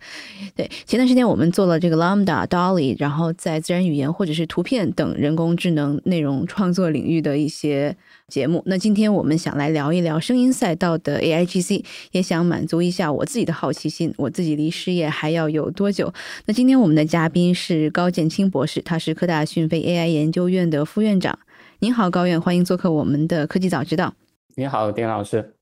[0.57, 7.97] 对，前段时间我们做了这个 Lambda、Dolly，然后在自然语言或者是图片等人工智能内容创作领域的一些
[8.29, 8.63] 节目。
[8.67, 16.13] 那今天我们想来聊一聊声音赛道的 AIGC，也想满足一下我自己的好奇心，我自己离失业还要有多久？
[16.47, 21.39] 那今天我们的嘉宾是高建清博士，他是科大讯飞 AI 研究院的副院长。
[21.81, 24.15] 您好，高院，欢迎做客我们的科技早知道。
[24.57, 25.55] 您好，丁老师。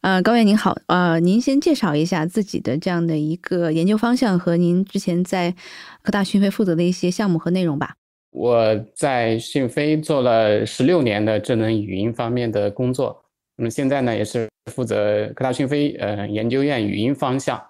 [0.00, 5.54] 呃，高院您好，呃，您先介绍一下自己的这样的一个研究方向和您之前在
[6.02, 7.96] 科大讯飞负责的一些项目和内容吧。
[8.38, 13.20] 我在讯飞做了十六年的智能语音方面的工作，
[13.56, 17.60] 那么现在呢也是负责科大讯飞呃研究院语音方向。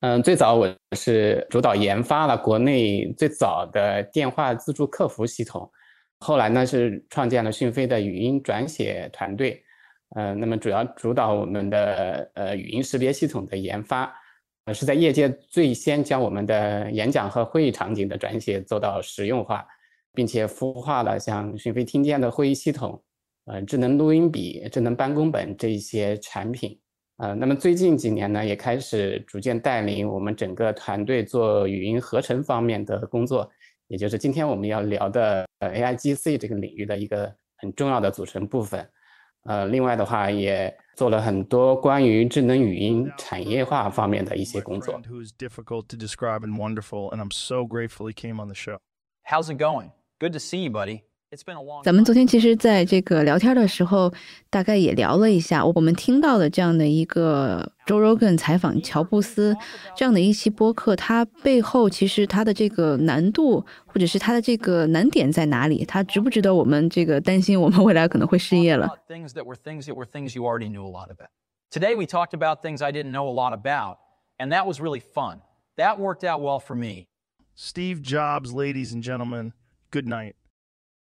[0.00, 5.66] 嗯，最早我是主导研发了国内最早的电话自助客服系统，
[6.18, 9.62] 后来呢是创建了讯飞的语音转写团队。
[10.16, 14.12] 呃，那么主要主导我们的呃语音识别系统的研发，
[14.66, 19.66] 呃是在业界最先将我们的演讲和会议场景的转写做到实用化。
[20.12, 23.02] 并且孵化了像讯飞听见的会议系统、
[23.46, 26.78] 呃智能录音笔、智能办公本这一些产品。
[27.16, 33.46] 呃，那么最近几年呢，也开始逐渐带领我们整个团队做语音合成方面的工作，
[33.88, 38.88] 也就是今天我们要聊的呃 AIGC 这个领域的一个很重要的组成部分。
[39.44, 45.00] 呃，另外的话也做了很多关于智能语音产业化方面的一些工作。
[45.02, 48.78] Who's difficult to describe and wonderful, and I'm so grateful he came on the show.
[49.24, 49.90] How's it going?
[50.19, 51.01] Good to see you, buddy.
[51.31, 52.05] It's been a long 咱们 time.
[52.05, 54.13] 昨天其实在这个聊天的时候，
[54.49, 59.57] 大概也聊了一下，我们听到的这样的一个 Joe Rogan 采访乔布斯
[59.97, 65.83] 这样的一期播客，它背后其实它的这个难度或者是它的这个难点在哪里？
[65.83, 68.87] 它值不值得我们这个担心我们未来可能会失业了？
[68.87, 71.29] About Things that were things that were things you already knew a lot about.
[71.71, 73.97] Today we talked about things I didn't know a lot about,
[74.37, 75.41] and that was really fun.
[75.75, 77.07] That worked out well for me.
[77.55, 79.51] Steve Jobs, ladies and gentlemen,
[79.90, 80.34] Good night.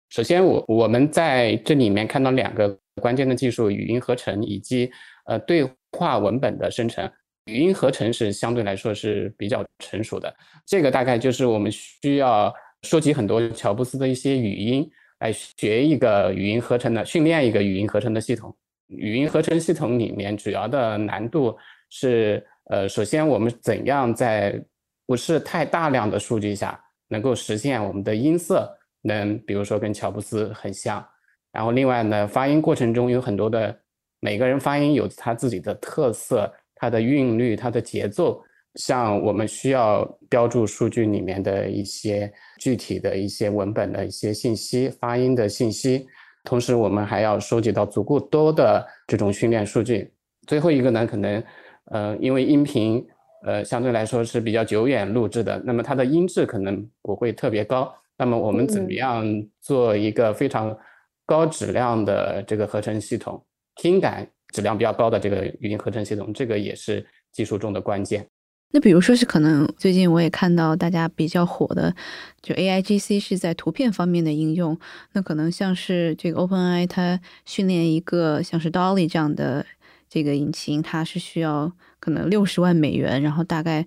[0.10, 4.92] 首先我，我们在这里面看到两个关键的技术：语音合成以及
[5.26, 5.68] 呃对
[5.98, 7.10] 话文本的生成。
[7.46, 10.34] 语音合成是相对来说是比较成熟的，
[10.66, 12.54] 这个大概就是我们需要
[12.84, 18.56] 收集很多乔布斯的一些语音，来学一个语音合成的，训练一个语音合成的系统。
[18.88, 21.58] 语音合成系统里面主要的难度
[21.90, 24.64] 是，呃，首先我们怎样在
[25.06, 26.80] 不是太大量的数据下，
[27.14, 28.68] 能够实现我们的音色
[29.04, 31.06] 能，比如说跟乔布斯很像。
[31.52, 33.78] 然后另外呢，发音过程中有很多的
[34.20, 38.42] 每个人发音有他自己的特色，它的韵律、它的节奏。
[38.76, 46.08] 像我们需要标注数据里面的一些具体的一些文本的一些信息、发音的信息，
[46.44, 50.12] 同时我们还要收集到足够多的这种训练数据。
[50.48, 51.44] 最后一个呢，可能
[51.92, 53.06] 呃，因为音频
[53.44, 57.94] 呃相对来说是比较久远录制的，那么它的音质可能不会特别高。
[58.18, 60.76] 那么我们怎么嗯样做一个非常
[61.26, 63.44] 高质量的这个合成系统，
[63.76, 68.26] 听感质量比较高的这个语音合成系统，这个也是技术中的关键。
[68.76, 71.96] 那比如说是可能最近我也看到大家比较火的，
[72.42, 74.80] 就 AIGC 是在图片方面的应用。
[75.12, 79.66] 那可能像是这个 OpenAI 它训练一个像是 Dolly 这样的
[80.14, 83.84] 这个引擎，它是需要可能六十万美元，然后大概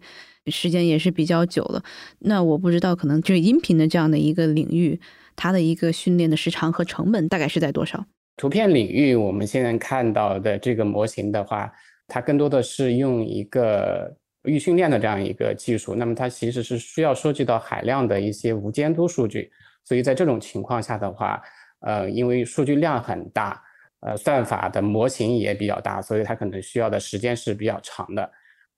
[0.46, 1.84] 时间也是比较久了。
[2.18, 5.00] 那我不知道，可能这个音频的这样的一个领域，
[5.36, 8.06] 它的一个训练的时长和成本大概是在多少？
[8.36, 11.72] 图片领域，我们现在看到的这个模型的话，
[12.08, 14.12] 它更多的是用一个
[14.42, 19.48] 预训练的这样一个技术，那么它其实是需要收集到海量的一些无监督数据，
[19.84, 21.40] 所以在这种情况下的话，
[21.82, 23.62] 呃，因为数据量很大，
[24.00, 28.30] 呃，算法的模型也比较大，所以它可能需要的时间是比较长的。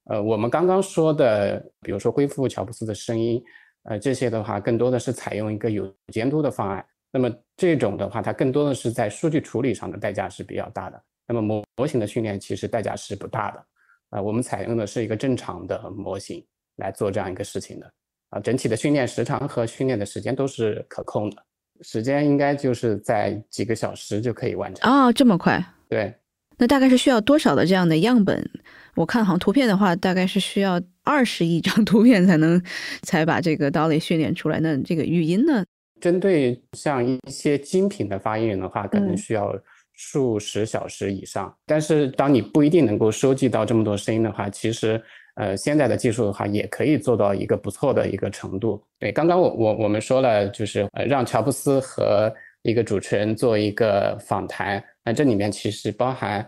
[0.04, 3.42] 呃，我们刚刚说的，比如说恢复乔布斯的声音，
[3.82, 6.84] 呃，这些的话，更多的是采用一个有监督的方案。
[7.10, 11.02] 那么这种的话，它更多的是在数据处理上的代价是比较大的。
[11.26, 13.66] 那么模模型的训练其实代价是不大的。
[14.10, 16.42] 啊，我们采用的是一个正常的模型
[16.76, 17.92] 来做这样一个事情的。
[18.30, 21.42] 啊，整体的训练时长和训练的时间都是可控的，
[21.82, 24.90] 时间应该就是在几个小时就可以完成。
[24.90, 25.64] 哦，这么快？
[25.88, 26.14] 对，
[26.56, 28.48] 那大概是需要多少的这样的样本？
[28.94, 32.60] 我看好像图片的话，大概是需要二十亿张图片才能
[33.02, 34.58] 才把这个 Dolly 训练出来。
[34.60, 35.64] 那这个语音呢？
[36.00, 39.52] 针对像一些精品的发音人的话，可能嗯需要
[39.94, 41.52] 数十小时以上。
[41.66, 45.00] 但是当你不一定能够收集到这么多声音的话，其实
[45.38, 48.82] 呃现在的技术的话也可以做到一个不错的一个程度。
[48.98, 52.32] 对，刚刚我我我们说了，就是呃让乔布斯和
[52.62, 56.44] 一个主持人做一个访谈，那这里面其实包含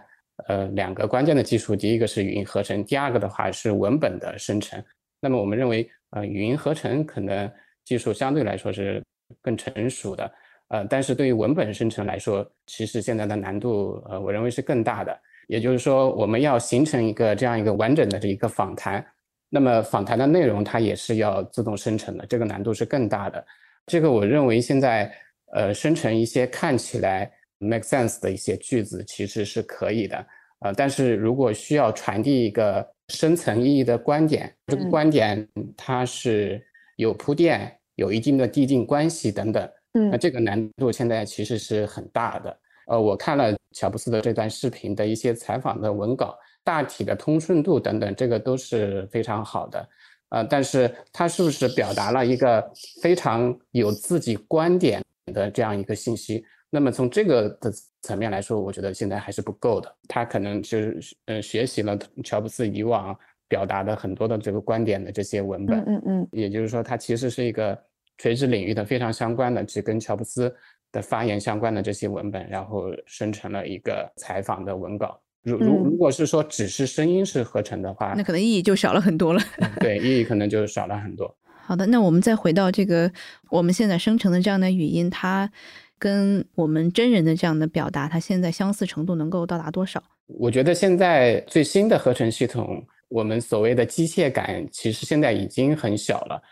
[0.49, 4.83] 呃两个关键的技术，第一个是语音合成，第二个的话是文本的生成。
[5.21, 7.51] 那么我们认为，呃，语音合成可能
[7.85, 9.01] 技术相对来说是
[9.41, 10.33] 更成熟的，
[10.69, 15.17] 呃，但是对于文本生成来说，其实现在的难度，呃，我认为是更大的。
[15.51, 19.05] 也就是说，我们要形成一个这样一个完整的这一个访谈，
[19.49, 23.45] 那么访谈的内容它也是要自动生成的，这个难度是更大的。
[23.87, 25.13] 这个我认为现在，
[25.53, 27.29] 呃，生成一些看起来
[27.59, 30.25] make sense 的一些句子其实是可以的，
[30.61, 42.57] 呃，但是如果需要传递一个深层意义的观点，这个嗯观点它是有铺垫、有一定的递进关系等等，嗯那嗯这个难度现在其实是很大的。
[42.91, 49.89] 呃，我看了乔布斯的这段视频的一些采访的文稿，大体的通顺度等等，这个都是非常好的。
[50.31, 52.69] 呃，但是他是不是表达了一个
[53.01, 55.01] 非常有自己观点
[55.33, 56.45] 的这样一个信息？
[56.69, 57.73] 那么从这个的
[58.03, 59.93] 层面来说，我觉得现在还是不够的。
[60.09, 63.17] 他可能就是呃学习了乔布斯以往
[63.47, 67.77] 表达的很多的这个观点的这些文本，嗯嗯也就是说，他其实是一个
[68.19, 70.53] 垂直领域的非常相关的，只跟乔布斯
[70.93, 75.21] 的发言相关的这些文本，然后生成了一个采访的文稿。
[75.43, 79.41] 如如如果是说只是声音是合成的话，那可能意义就少了很多了。
[79.81, 81.35] 对，意义可能就少了很多。
[81.65, 83.11] 好的，那我们再回到这个
[83.49, 85.51] 我们现在生成的这样的语音，它
[85.99, 90.03] 跟我们真人的这样的表达，它现在相似程度能够到达多少？
[90.27, 96.43] 我觉得现在最新的合成系统，我们所谓的机械感，其实现在已经很小了。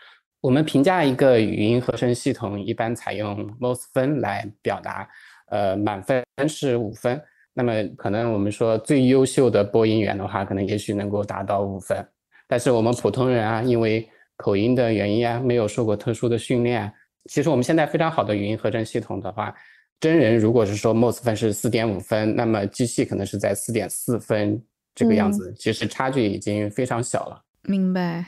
[0.41, 5.07] 我们评价一个语音合成系统，一般采用 most 分来表达，
[5.47, 7.21] 呃，满分是五分。
[7.53, 12.05] 那么可能我们说最优秀的播音员的话，可能也许能够达到五分。
[12.47, 16.89] 但是我们普通人啊，因为口音的原因啊，没有受过特殊的训练。
[17.25, 19.53] 其实我们现在非常好的语音合成系统的话，
[19.99, 24.63] 真人如果是说 most 分是四点五分，那么机器可能是在四点四分
[24.95, 25.53] 这个样子。
[25.57, 27.43] 其实差距已经非常小了。
[27.63, 28.25] 明白。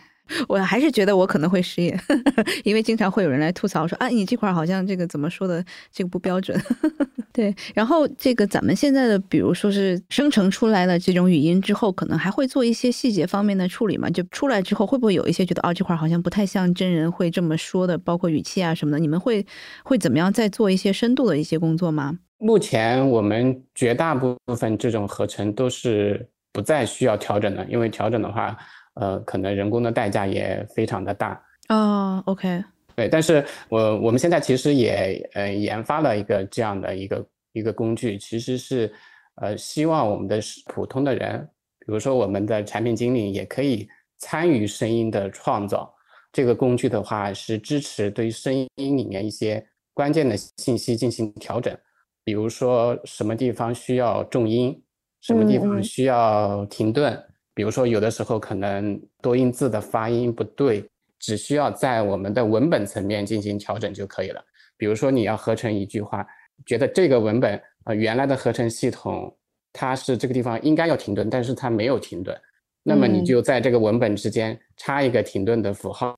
[0.48, 1.98] 我还是觉得我可能会失业，
[2.64, 6.60] 因为经常会有人来吐槽说啊，你这块好像这个怎么说的这个不标准。
[7.34, 14.10] 对，然后这个咱们现在的，比如说是生成出来了这种语音之后，可能还会做一些细节方面的处理嘛？
[14.10, 19.00] 就出来之后会不会有一些觉得哦，这块好像不太像真人会这么说的，包括语气啊什么的？
[19.00, 19.46] 你们会
[19.84, 22.20] 会怎么样再做一些深度的一些工作吗？
[22.38, 28.58] 目前我们绝大部分这种合成都是不再需要调整的，因为调整的话。
[28.96, 32.22] 呃，可能人工的代价也非常的大哦。
[32.26, 32.64] OK，
[32.96, 38.94] 对，但是我我们现在其实也呃研发了一个这样的一个一个工具，其实是
[39.36, 41.48] 呃希望我们的普通的人，
[41.80, 43.88] 比如说我们的产品经理也可以
[44.18, 45.94] 参与声音的创造。
[46.34, 51.78] 这个工具的话是支持对声音里面一些关键的信息进行调整，
[52.24, 54.82] 比如说什么地方需要重音，
[55.22, 57.22] 什么地方需要停顿。
[57.62, 60.84] 比如说，有的时候可能多音字的发音不对，
[61.20, 64.44] 只需要在我们的文本层面进行调整就可以了。
[64.78, 66.26] 比如说，你要合成一句话，
[66.66, 69.32] 觉得这个文本啊，原来的合成系统
[69.72, 72.36] 它是这个地方应该要停顿，但是它没有停顿，
[72.82, 76.18] 那么你就在这个文本之间插一个停顿的符号。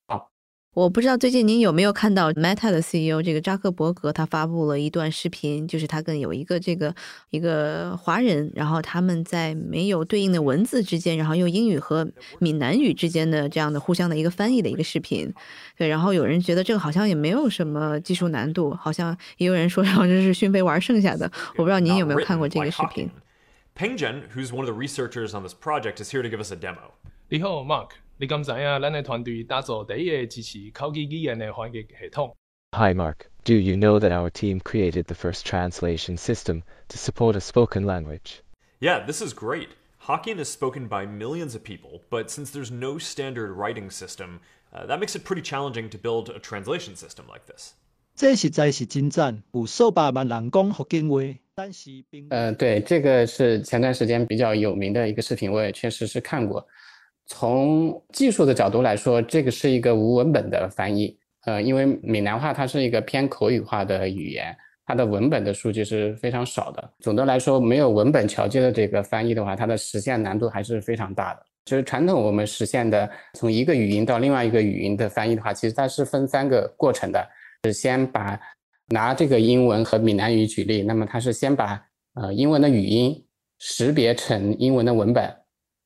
[0.73, 6.95] 我不知道最近您有没有看到 Meta 的 CEO 这个扎克伯格，他发布了一段视频，就是他跟有一个这个
[7.29, 12.09] 一个华人，然后他们在没有对应的文字之间，然后用英语和
[12.39, 15.31] 闽南语之间的这样的互相的一个翻译的一个视频。
[15.77, 21.31] 对，然后有人觉得这个好像也没有什么技术难度，好像也有人说好像是讯飞玩剩下的。
[21.55, 23.07] 我不知道您有没有看过这个视频。
[23.75, 26.55] Peng Zhen, who's one of the researchers on this project, is here to give us a
[26.55, 26.93] demo.
[27.29, 27.89] 你好，Mark。
[28.18, 32.36] 你敢知影咱的团队打造第一个支持口语语言的翻译系统？
[32.72, 37.40] Hi Mark, do you know that our team created the first translation system to support a
[37.40, 38.40] spoken language?
[38.80, 39.68] Yeah, this is great.
[40.06, 44.40] Hokkien is spoken by millions of people, but since there's no standard writing system,
[44.72, 47.74] uh, that makes it pretty challenging to build a translation system like this.
[48.14, 51.22] 这实在是真赞，有数百万人讲福建话，
[51.54, 52.26] 但是并……
[52.30, 56.66] 呃，对，这个是前段时间比较有名的一个视频，我也确实是看过。
[57.27, 61.17] 从技术的角度来说，这个是一个无文本的翻译。
[61.45, 64.55] 呃，因为闽南话它是一个偏口语化的语言，
[64.85, 66.91] 它的文本的数据是非常少的。
[66.99, 71.41] 总的来说，没有文本桥接的这个翻译的话，它的实现难度还是非常大的。
[71.65, 77.25] 就是传统我们实现的从一个语音到另外一个语音的翻译的话，其实它是分三个过程的。
[77.65, 78.37] 是先把
[78.87, 81.81] 拿这个英文和闽南语举例，那么它是先把
[82.15, 83.25] 呃英文的语音
[83.59, 85.33] 识别成英文的文本。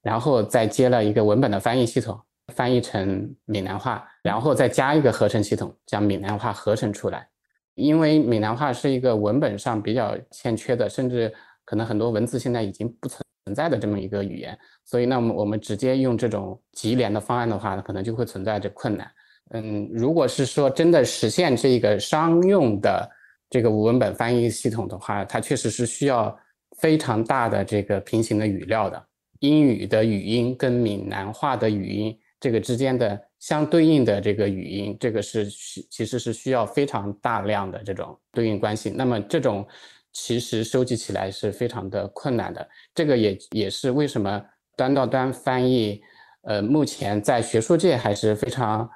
[0.08, 2.18] 然后再接了一个文本的翻译系统，
[2.54, 7.28] 翻译成闽南话，然后再加一个合成系统，将闽南话合成出来。
[7.76, 11.34] 因为闽南话是一个文本上比较欠缺的，甚至
[11.66, 13.22] 可能很多文字现在已经不存
[13.54, 19.12] 在的这么一个语言，所以那么我们直接用这种级联的方案的话，可能就会存在着困难。
[19.50, 23.12] 嗯，如果是说真的实现这个商用的
[23.50, 26.34] 这个文本翻译系统的话，它确实是需要
[26.78, 29.07] 非常大的这个平行的语料的。
[29.40, 35.48] 英语的语音跟闽南话的语音这个之间的相对应的这个语音，这个是
[35.90, 38.90] 其实是需要非常大量的这种对应关系。
[38.90, 39.66] 那么这种
[40.12, 42.68] 其实收集起来是非常的困难的。
[42.96, 44.44] 这个也也是为什么
[44.76, 46.02] 端到端翻译，
[46.42, 48.90] 呃，目前在学术界还是非常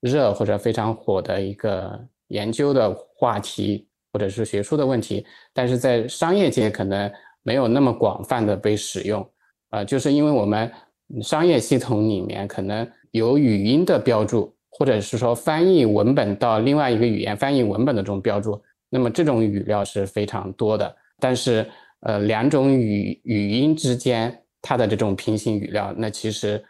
[0.00, 5.26] 热或者非常火的一个研究的话题，或者是学术的问题。
[5.52, 9.28] 但是在商业界可能没有那么广泛的被使用。
[9.70, 10.70] 啊，就是因为我们
[11.22, 20.94] 商业系统里面可能有语音的标注，或者是说翻译文本到另外一个语言翻译文本的这种标注，那么这种语料是非常多的。
[21.18, 21.66] 但是，
[22.00, 26.62] 呃，两种语语音之间它的这种平行语料，那其实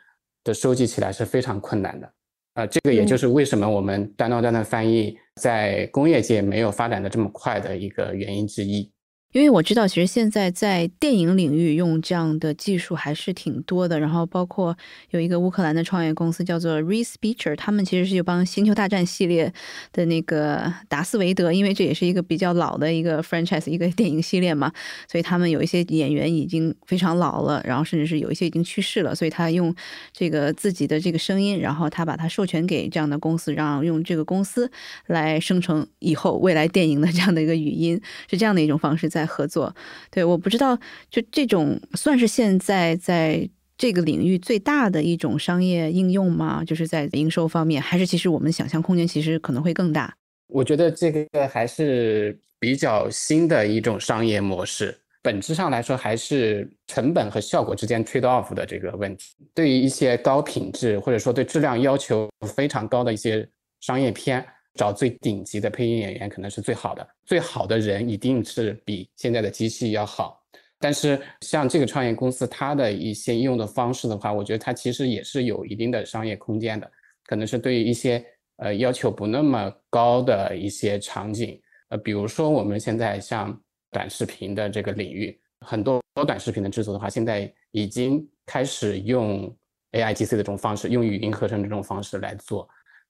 [0.43, 2.13] 的收集起来是非常困难的。
[2.55, 8.91] 呃，这个也就是为什么我们端到端的翻译在工业界没有发展的这么快的一个原因之一。
[9.33, 14.01] 因为我知道，其实现在在电影领域用这样的技术还是挺多的。
[14.01, 14.75] 然后包括
[15.11, 19.53] 有一个乌克兰的创业公司叫做 Respeecher，他们其实是有帮《星球大战》系列
[19.93, 24.73] 的那个达斯维德，因为这也是一个比较老的一个 franchise 一个电影系列嘛，
[25.07, 29.75] 所以他们有一些演员已经非常老了，然后甚至是有一些已经去世了，所以他用
[30.11, 34.73] 这个自己的这个声音，然后他把它授权给这样的公司，让用这个公司
[35.07, 38.01] 来生成以后未来电影的这样的一个语音，
[38.31, 39.18] 是这样的一种方式在。
[39.19, 39.75] 在合作，
[40.11, 40.79] 对，我不知道，
[41.11, 46.63] 就这种算是现在在这个领域最大的一种商业应用吗？
[46.65, 50.15] 就是在营收方面，还是其实我们想象空间其实可能会更大？
[50.47, 59.35] 我觉得这个还是比较新的一种商业模式，本质上来说还是成本和效果之间 trade off 的这个问题。
[59.53, 63.49] 对于一些高品质或者说对质量要求非常高的一些
[63.81, 64.47] 商业片。
[64.79, 70.41] 找最顶级的配音演员可能是最好的，最好的人一定是比现在的机器要好。
[70.79, 76.89] 但是像这个创业公司，它的一些应用的方式的话，我觉得它其实也是有一定的商业空间的，
[77.25, 78.25] 可能是对于一些
[78.59, 83.61] 呃要求不那么高的一些场景，呃，比如说我们现在像
[83.91, 89.53] 短视频的这个领域，很多短视频的制作的话，现在已经开始用
[89.91, 92.69] AIGC 的这种方式，用语音合成这种方式来做。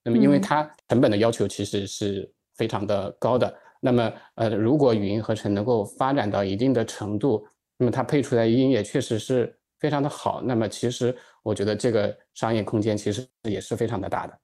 [0.08, 3.54] 那么，因为它成本的要求其实是非常的高的。
[3.80, 7.46] 那么，呃，如果语音合成能够发展到一定的程度，
[7.76, 10.42] 那么它配出来音也确实是非常的好。
[10.42, 14.38] 那么，其实我觉得这个商业空间其实也是非常的大的。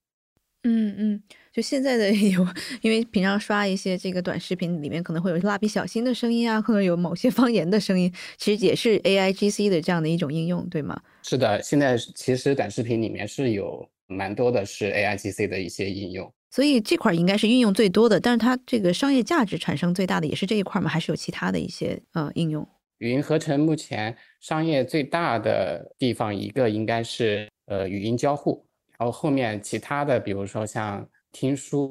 [0.67, 2.47] 嗯嗯，就现在的 有，
[2.81, 10.99] 因为平常刷一些这个短视频里面可能会有蜡笔小新的声音啊，可能有某些方言的声音，其实也是 A I G C 的这样的一种应用，对吗？
[11.23, 13.87] 是的，现在其实短视频里面是有。
[14.07, 20.89] 蛮多的是 AIGC 的一些应用，所以这块应该是运用最多的，但是它这个商业价值产生最大的也是这一块吗？
[20.91, 22.67] 还是有其他的一些呃应用？
[22.99, 28.65] 语音合成目前商业最大的地方一个应该是呃语音交互，
[28.99, 31.91] 然后后面其他的比如说像听书，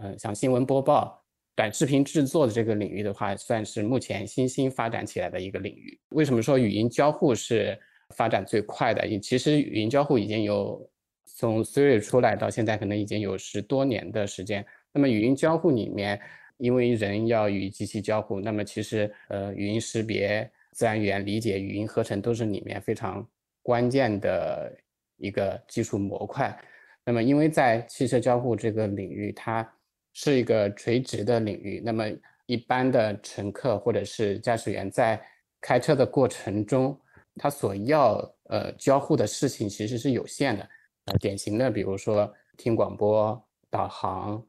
[0.00, 1.22] 嗯，像新闻播报、
[1.56, 5.98] 短视频制作的这个领域的话，算是目前新兴发展起来的一个领域。
[6.10, 7.78] 为什么说语音交互是
[8.16, 9.06] 发展最快的？
[9.18, 10.88] 其实语音交互已经有。
[11.36, 14.64] 从 Siri 出来到现在，可能已经有十多年的时间。
[14.92, 16.18] 那么语音交互里面，
[16.58, 23.28] 因为人要与机器交互，那么其实呃语音识别、自然语言理解、语音合成都是里面非常
[23.62, 24.72] 关键的
[25.16, 26.56] 一个技术模块。
[27.04, 29.68] 那么因为在汽车交互这个领域，它
[30.12, 32.04] 是一个垂直的领域，那么
[32.46, 35.20] 一般的乘客或者是驾驶员在
[35.60, 36.96] 开车的过程中，
[37.34, 40.68] 他所要呃交互的事情其实是有限的。
[41.06, 44.42] 呃，典型的，比如说听广播、导航，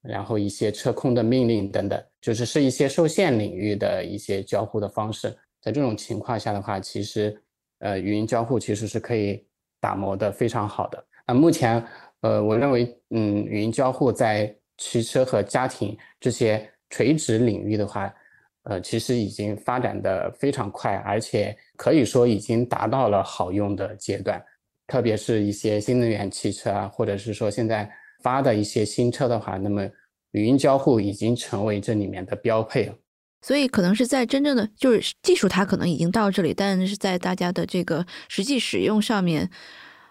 [0.00, 5.36] 然后一些车控的命令等等，就是是一些受限领域的一些交互的方式。
[5.60, 7.38] 在这种情况下的话，其实，
[7.80, 9.46] 呃，语音交互其实是可以
[9.80, 11.04] 打磨的非常好的。
[11.26, 11.84] 那目前，
[12.20, 18.14] 呃，我认为，嗯，语音交互在汽车和家庭这些垂直领域的话，
[18.62, 24.42] 呃，其实已经发展的非常快，而且可以说已经达到了好用的阶段。
[24.88, 27.88] 特别是一些新能源汽车啊，或者是说现在
[28.24, 29.88] 发的一些新车的话，那么
[30.32, 32.94] 语音交互已经成为这里面的标配了。
[33.42, 39.48] 所以可能是在真正的就是技术，它可能已经到这里，但是在大家的这个实际使用上面，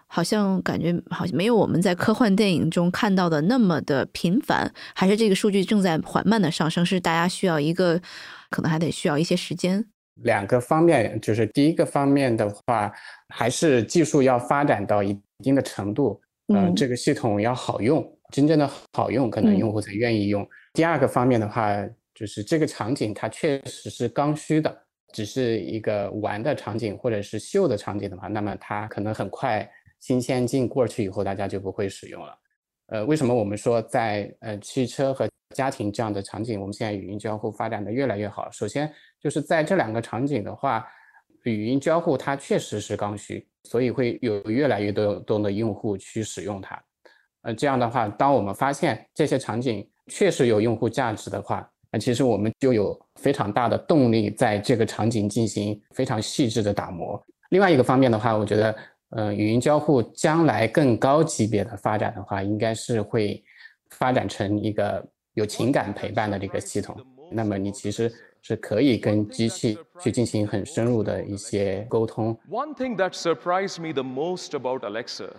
[0.06, 8.00] 好像感觉好像没有我们在科幻电影中看到的那么的频繁，还是这个数据正在缓慢的上升，是大家需要一个
[8.48, 9.84] 可能还得需要一些时间。
[10.22, 12.92] 两个方面，就是第一个方面的话，
[13.28, 16.20] 还是技术要发展到一定的程度，
[16.52, 20.46] 嗯，这个系统要好用，真正的好用，可能用户才愿意用。
[20.72, 21.72] 第二个方面的话，
[22.14, 24.76] 就是这个场景它确实是刚需的，
[25.12, 29.68] 只是一个玩的场景或者是秀的场景的话，那么它可能很快
[30.00, 32.36] 新鲜劲过去以后，大家就不会使用了。
[32.88, 38.50] 呃，为什么我们说在呃汽车和家庭这样的场景，我们现在语音交互发展的越来越好？
[38.50, 40.86] 首先就是在这两个场景的话，
[41.42, 46.82] 语音交互它确实是刚需，所以会有越来越多多的用户去使用它。
[47.42, 57.22] 呃，这样的话，当我们发现这些场景确实有用户价值的话，那其实我们就有非常大的动力在这个场景进行非常细致的打磨。
[57.50, 58.74] 另外一个方面的话，我觉得。
[59.10, 63.42] 呃，语音交互将来更高级别的发展的话，应该是会
[63.88, 65.02] 发展成一个
[65.32, 66.94] 有情感陪伴的这个系统。
[67.30, 72.38] 那么你其实是可以跟机器去进行很深入的一些沟通。
[72.50, 75.30] One thing that surprised me the most about Alexa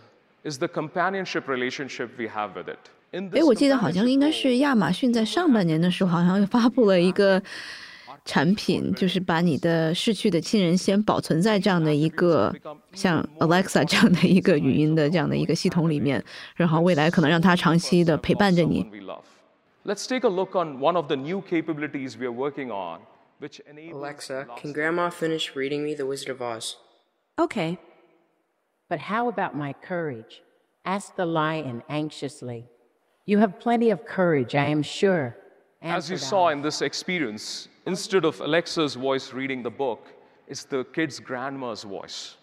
[0.44, 2.80] is the companionship relationship we have with it.
[3.12, 7.42] 哎，我记得好像应该是亚马逊在上半年的时候，好像又发布了一个。
[8.29, 12.55] 产品，就是把你的逝去的亲人先保存在这样的一个
[12.93, 16.23] 像 Alexa 这样的一个语音的这样的一个系统里面，
[16.57, 18.83] 然后未来可能让它长期的陪伴着你。
[18.85, 19.23] someone we love.
[19.85, 23.01] Let's take a look on one of the new capabilities we are working on,
[23.41, 26.77] which enables Alexa, can Grandma finish reading me The Wizard of Oz?
[27.39, 27.79] Okay.
[28.89, 30.43] But how about my courage?
[30.87, 32.67] asked the lion anxiously.
[33.27, 35.35] You have plenty of courage, I am sure.
[35.81, 36.57] As you answered saw Alice.
[36.57, 40.00] in this experience, instead of Alexa's voice reading the book,
[40.48, 42.36] it's the kid's grandma's voice.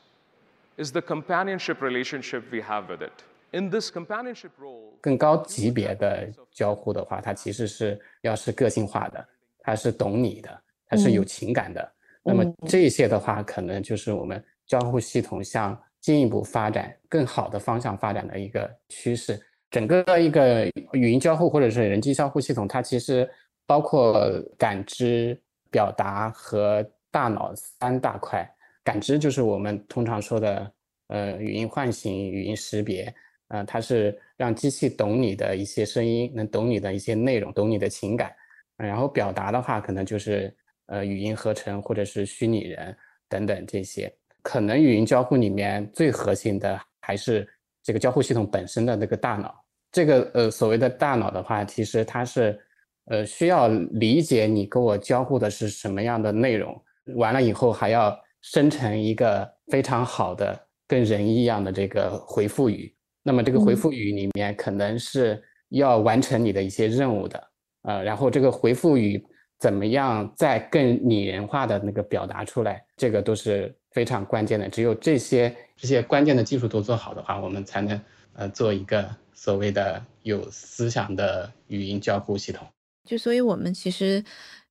[0.76, 3.24] It's the companionship relationship we have with it.
[3.52, 9.26] In this companionship role, 更高级别的交互的话，它其实是要是个性化的，
[9.60, 11.92] 它是懂你的，它是有嗯情感的。
[12.22, 19.40] 那么嗯这些的话，可能就是我们交互系统向进一步发展、更好的方向发展的一个趋势。
[19.70, 23.28] 整个一个语音交互或者是人机交互系统，它其实
[23.66, 25.38] 包括感知、
[25.70, 28.48] 表达和大脑三大块。
[28.84, 30.72] 感知就是我们通常说的
[31.08, 33.12] 呃语音唤醒、语音识别。
[33.48, 38.34] 呃，它是让机器懂你的一些声音，能懂你的一些内容，懂你的情感。
[38.76, 40.52] 然后表达的话，可能就是
[40.86, 42.96] 呃语音合成或者是虚拟人
[43.28, 44.12] 等等这些。
[44.42, 47.48] 可能语音交互里面最核心的还是
[47.84, 49.64] 这个交互系统本身的那个大脑。
[49.92, 52.60] 这个呃所谓的大脑的话，其实它是
[53.06, 56.80] 呃需要理解你跟我交互的是什么样的内容，
[57.14, 62.94] 完了以后还要生成一个非常好的跟人一样的这个回复语。
[63.22, 67.48] 那么这个回嗯复语里面可能是要完成你的一些任务的，
[67.82, 69.24] 呃，然后这个回复语
[69.58, 74.68] 怎么样再更拟人化的那个表达出来，这个都是非常关键的。
[74.68, 78.00] 只有这些这些关键的技术都做好的话，我们才能
[78.34, 82.64] 呃做一个所谓的有思想的语音交互系统。
[83.06, 84.22] 就所以，我们其实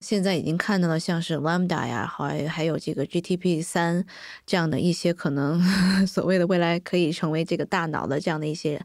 [0.02, 4.06] 现在已经看到了，像是 Lambda 呀，还还有这个 GTP 三
[4.46, 5.60] 这样的一些可能
[6.06, 8.80] 所谓的未来可以成为这个大脑的这样的一些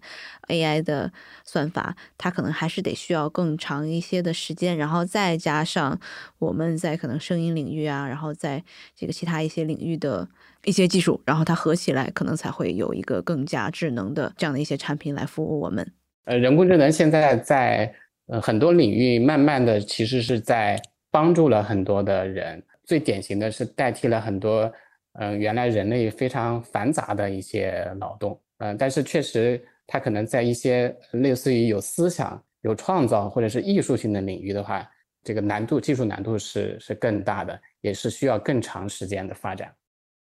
[0.49, 1.13] AI 的
[1.45, 5.99] 算法，它可能还是得需要更长一些的时间，然后再加上
[6.39, 8.63] 我们在可能声音领域啊，然后在
[8.95, 10.29] 这个其他一些领域的
[10.65, 15.93] 一些技术，然后它合起来，可能才会有一个更加智能的这样的一些产品来服务我们。
[16.27, 17.93] 呃，人工智能现在在
[18.31, 24.73] 呃很多领域慢慢的其实是在帮助了很多的人，最典型的是代替了很多
[25.15, 34.89] 嗯、原来人类非常繁杂的一些劳动，嗯、但是确实它可能在一些类似于有思想、有创造或者是艺术性的领域的话，
[35.25, 39.75] 这个难度技术难度是是更大的，也是需要更长时间的发展。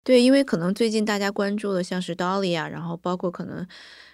[0.03, 3.65] 对，因为可能最近大家关注的像是 Dolly 啊，然后包括可能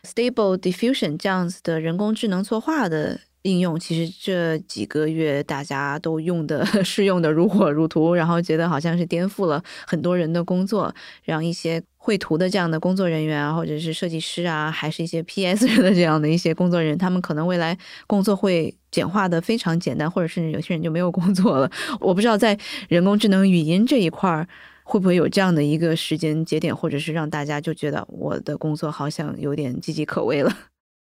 [0.04, 17.78] Stable Diffusion 这样子的人工智能作画的应用，其实这几个月大家都用的试 用的如火如荼，然后觉得好像是颠覆了很多人的工作，让一些绘图的这样的工作人员啊，或者是设计师啊，还是一些 PS 的这样的一些工作人员，他们可能未来
[18.08, 21.72] 工作会简化的非常简单，或者甚至有些人就没有工作了。
[22.02, 24.48] 我不知道在人工智能语音这一块儿。
[24.92, 30.52] 会不会有这样的一个时间节点，或者是让大家就觉得我的工作好像有点岌岌可危了？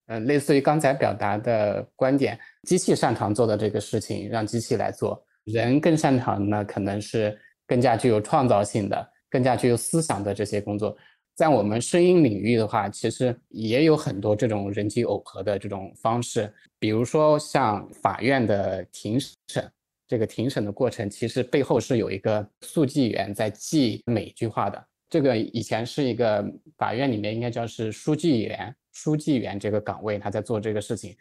[0.07, 10.96] 呃，类似于刚才表达的观点，机器擅长做的这个事情，让机器来做；人更擅长呢，可能是更加具有创造性的、更加具有思想的这些工作。
[11.34, 19.70] 在我们声音领域的话，其实也有很多这种人机耦合的这种方式，比如说像法院的庭审。
[20.09, 24.82] 这个庭审的过程，其实背后是有一个速记员在记每句话的。
[25.11, 26.44] 这个以前是一个
[26.78, 31.14] 法院里面应该叫是书记员，书记员这个岗位，他在做这个事情。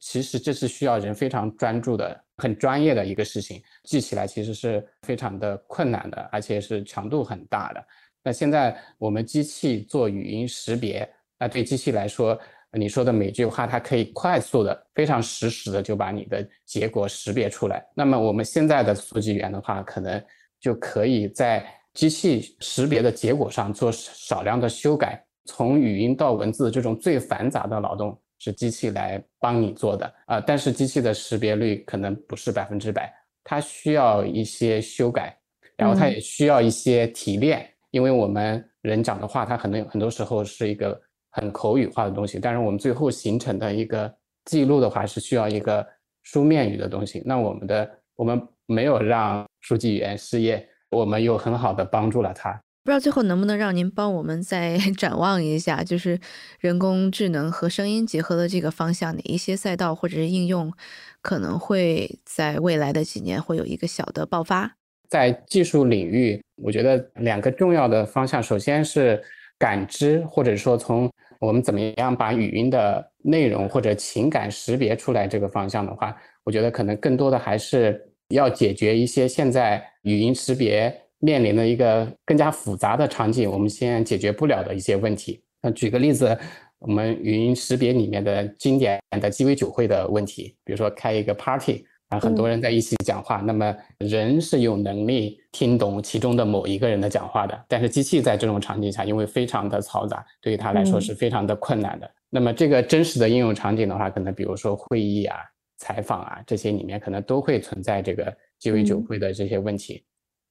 [0.00, 7.84] 其实这是需要人非常专注的、很专业的一个事情，记起来其实是非常的困难的，而且是强度很大的。
[8.22, 11.06] 那现在我们机器做语音识别，
[11.38, 12.38] 那对机器来说，
[12.72, 17.84] 你说的每句话，它可以快速的、非常实时的就把你的结果识别出来。
[17.94, 20.22] 那么我们现在的速记员的话，可能
[20.60, 30.40] 就可以在机器识别的结果上做少量的修改，从语音到文字这种最繁杂的劳动是机器来帮你做的啊、呃。
[30.42, 35.36] 但是机器的识别率可能不是百分之百，它需要一些修改，
[35.76, 41.00] 然后它也需要一些提炼，嗯、因为我们人讲的话，它可能很多时候是一个。
[41.30, 44.12] 很口语化的东西，但是我们最后形成的一个
[44.46, 45.86] 记录的话，是需要一个
[46.22, 47.22] 书面语的东西。
[47.24, 52.60] 那我们的我们没有让书记员失业，我们又很好的帮助了他。
[52.88, 56.18] 不知道最后能不能让您帮我们再 展望一下，就是
[56.58, 60.72] 人工智能和声音结合的这个方向，哪一些赛道或者是应用
[61.20, 64.74] 可能会在未来的几年会有一个小的爆发？
[65.10, 69.22] 在技术领域，我觉得两个重要的方向，首先是
[69.58, 85.42] 感知，或者说从我们怎么样把语音的内容或者情感识别出来这个方向的话，我觉得可能更多的还是要解决一些现在语音识别面临的一个更加复杂的场景，我们现在解决不了的一些问题。
[85.62, 86.36] 那举个例子，
[86.78, 91.84] 我们语音识别里面的经典的鸡尾酒会的问题，比如说开一个 party。
[92.08, 102.10] 啊，很多人在一起讲话，那么人是有能力听懂其中的某一个人的讲话的，但是机器在这种场景下，因为非常的嘈杂，对于它来说是非常的困难的。
[102.30, 105.36] 那么这个真实的应用场景的话，可能比如说会议啊、
[105.76, 110.02] 采访啊这些里面，可能都会存在这个鸡尾酒会的这些问题。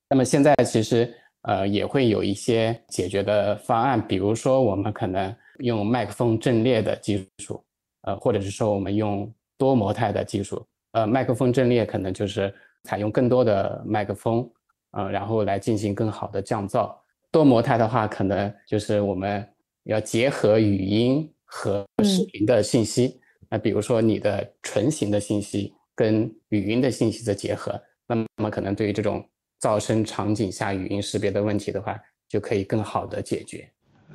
[0.09, 7.63] 那么现在其实呃也会有一些解决的方案，比如说我们可能用麦克风阵列的技术，
[8.03, 10.65] 呃，或者是说我们用多模态的技术。
[10.93, 12.53] 呃，麦克风阵列可能就是
[12.83, 14.49] 采用更多的麦克风，
[14.91, 16.95] 呃，然后来进行更好的降噪。
[17.31, 19.45] 多模态的话，可能就是我们
[19.83, 23.19] 要结合语音和视频的信息。
[23.49, 29.23] 那比如说你的唇形的信息跟语音的信息的结合，那么可能对于这种
[29.61, 31.99] 噪声场景下语音识别的问题的话，
[32.29, 33.69] 就可以更好的解决。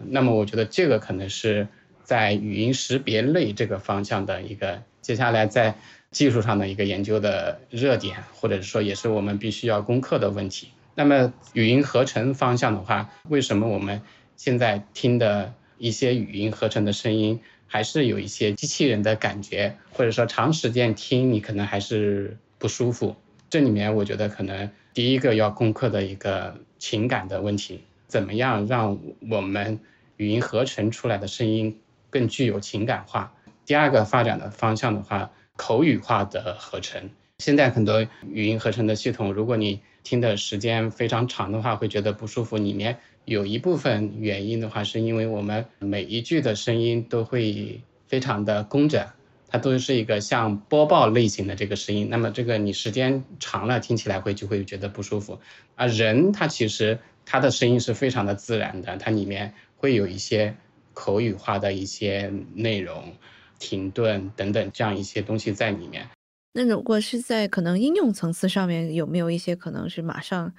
[0.07, 1.69] 那么我觉得这个可能是
[2.03, 5.75] 在语音识别类这个方向的一个接下来在。
[6.13, 10.69] 技术上的一个研究的热点，或者说也是我们必须要攻克的问题。
[10.95, 14.03] 那么语音合成方向的话，为什么我们
[14.37, 23.17] 现在听的一些语音合成的声音还是有一些机器人的感觉，或者说长时间听你可能还是不舒服？
[23.49, 28.99] 这里面我觉得可能第一个要攻克的一个情感的问题，怎么样让
[29.31, 29.81] 我们
[30.17, 31.81] 语音合成出来的声音
[32.11, 33.33] 更具有情感化？
[33.65, 35.31] 第二个发展的方向的话。
[35.55, 42.57] 口语化的合成，现在很多语音合成的系统，如果你听的时间非常长的话，会觉得不舒服。
[42.57, 49.07] 里面有一部分原因的话，是因为我们每一句的声音都会非常的工整，
[49.53, 52.09] 它都是一个像播报类型的这个声音。
[52.11, 55.39] 那么这个你时间长了听起来会就会觉得不舒服。
[55.77, 60.57] 啊人他其实他的声音是非常的自然的，它里面会有一些
[60.95, 63.13] 口语化的一些内容。
[63.59, 66.09] 停顿等等这样一些东西在里面。
[66.55, 70.53] 那如果是在可能应用层次上面，有没有一些可能是马上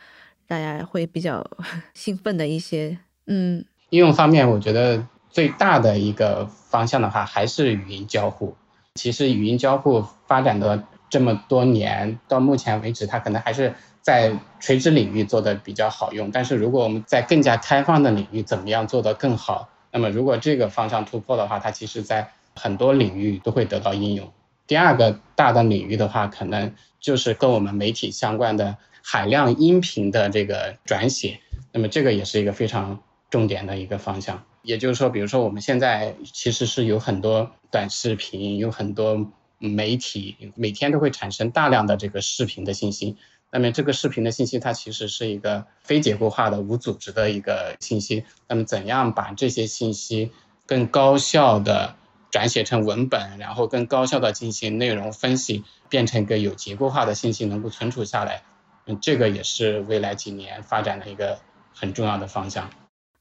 [0.47, 1.45] 大家会比较
[1.93, 2.97] 兴奋的一些？
[3.27, 8.55] 嗯，应用方面，我觉得最大的一个方向的话，还是语音交互。
[8.95, 16.29] 其实语音交互发展的这么多年，到目前为止，它可能还是在垂直领域做的比较好用。
[16.31, 19.69] 但是如果我们在更加开放的领域，怎么样做得更好？
[19.91, 24.31] 那么如果这个方向突破的话，它其实在很多领域都会得到应用。
[24.67, 31.39] 第二个大的领域的话，可能就是跟我们媒体相关的海量音频的这个转写。
[31.71, 34.43] 那么这个也是一个非常重点的一个方向。
[34.63, 43.15] 也就是说，比如说我们现在其实是有很多短视频，有很多媒体每天都会产生大量的这个视频的信息。
[43.51, 48.23] 那么这个视频的信息它其实是一个非结构化的无组织的一个信息。
[48.47, 50.31] 那么怎样把这些信息
[50.65, 51.95] 更高效的？
[52.31, 58.41] 转写成文本，然后更高效的进行内容分析，变成一个有结构化的信息能够存储下来。
[58.87, 61.37] 嗯，这个也是未来几年发展的一个
[61.75, 62.71] 很重要的方向。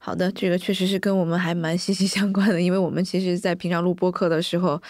[0.05, 4.81] 好的，这个确实是跟我们还蛮息息相关的，因为我们其实在平常录播客的时候。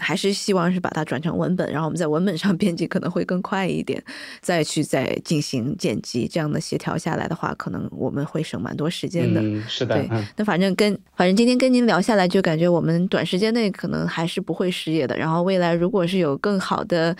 [0.00, 4.02] 还是希望是把它转成文本，然后我们在文本上编辑可能会更快一点，
[4.40, 9.40] 再去再进行剪辑，这样的协调下来的话，可能我们会省蛮多时间的。
[9.40, 9.94] 嗯，是的。
[9.94, 15.16] 对，那反正跟反正今天跟您聊下来，就感觉我们短时间内可能还是不会失业的。
[15.16, 17.14] 然后未来如果是有更好的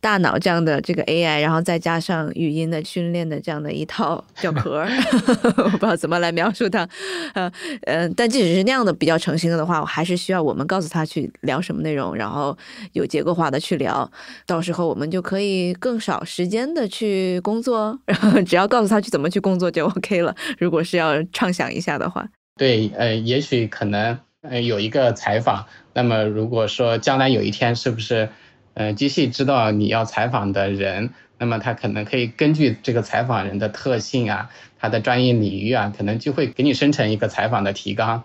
[0.00, 4.84] 大脑这样的这个 AI，然后再加上语音的训练的这样的一套 叫壳，
[5.56, 6.86] 我不知道怎么来描述它。
[7.34, 7.50] 呃
[7.86, 12.23] 呃，但即使是那样的比较成型的话，我还是需要我们告诉他去聊什么内容，然后。
[12.24, 12.56] 然后
[12.94, 14.10] 有结构化的去聊，
[14.46, 20.34] 到时候我们就可以更少时间的去工作，然后只要告诉他去怎么去工作就 OK 了。
[20.58, 28.30] 如果是要畅想一下的话，对，呃，也许可能呃有一个采访，那么如果说将来有一天是不是，
[28.72, 34.48] 呃，机器知道你要采访的人，那么它可能可以根据这个采访人的特性啊，
[34.78, 38.24] 他的专业领域啊，可能就会给你生成一个采访的提纲，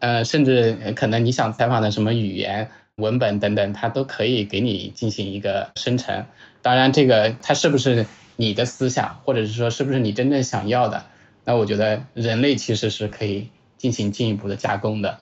[0.00, 2.68] 呃，甚至可能你想采访的什么语言。
[2.96, 6.24] 文本等等，它都可以给你进行一个生成。
[6.62, 11.04] 当然，这个它是不是你的思想，或者是说是不是你真正想要的，
[11.44, 15.18] 那我觉得人类其实是可以进行进一步的加工的。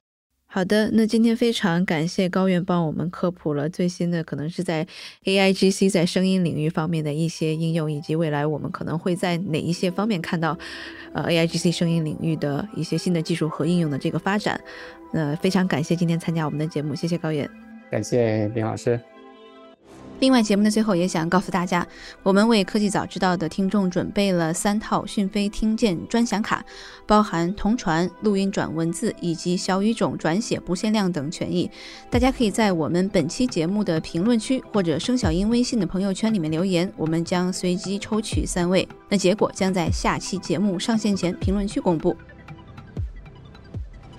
[0.47, 4.87] 好的，那今天非常感谢高院帮我们科普了最新的，可能是在
[5.25, 10.57] AIGC 在声音领域方面的一些应用，以及未来我们可能会在哪一些方面看到，
[11.13, 14.61] 呃，AIGC 声音领域的一些新的技术和应用的这个发展。
[15.15, 17.49] 那非常感谢今天参加我们的节目，谢谢高岩，
[17.89, 18.99] 感谢林老师。
[20.19, 21.87] 另外，节目的最后也想告诉大家，
[22.25, 26.65] 我们为科技早知道的听众准备了三套讯飞听见专享卡，
[27.07, 31.71] 包含同传、录音转文字以及小语种转写不限量等权益。
[32.11, 38.89] 大家可以在我们本期节目的评论区或者生小英微信的朋友圈里面留言，我们将随机抽取三位。
[39.09, 42.17] 那结果将在下期节目上线前评论区公布。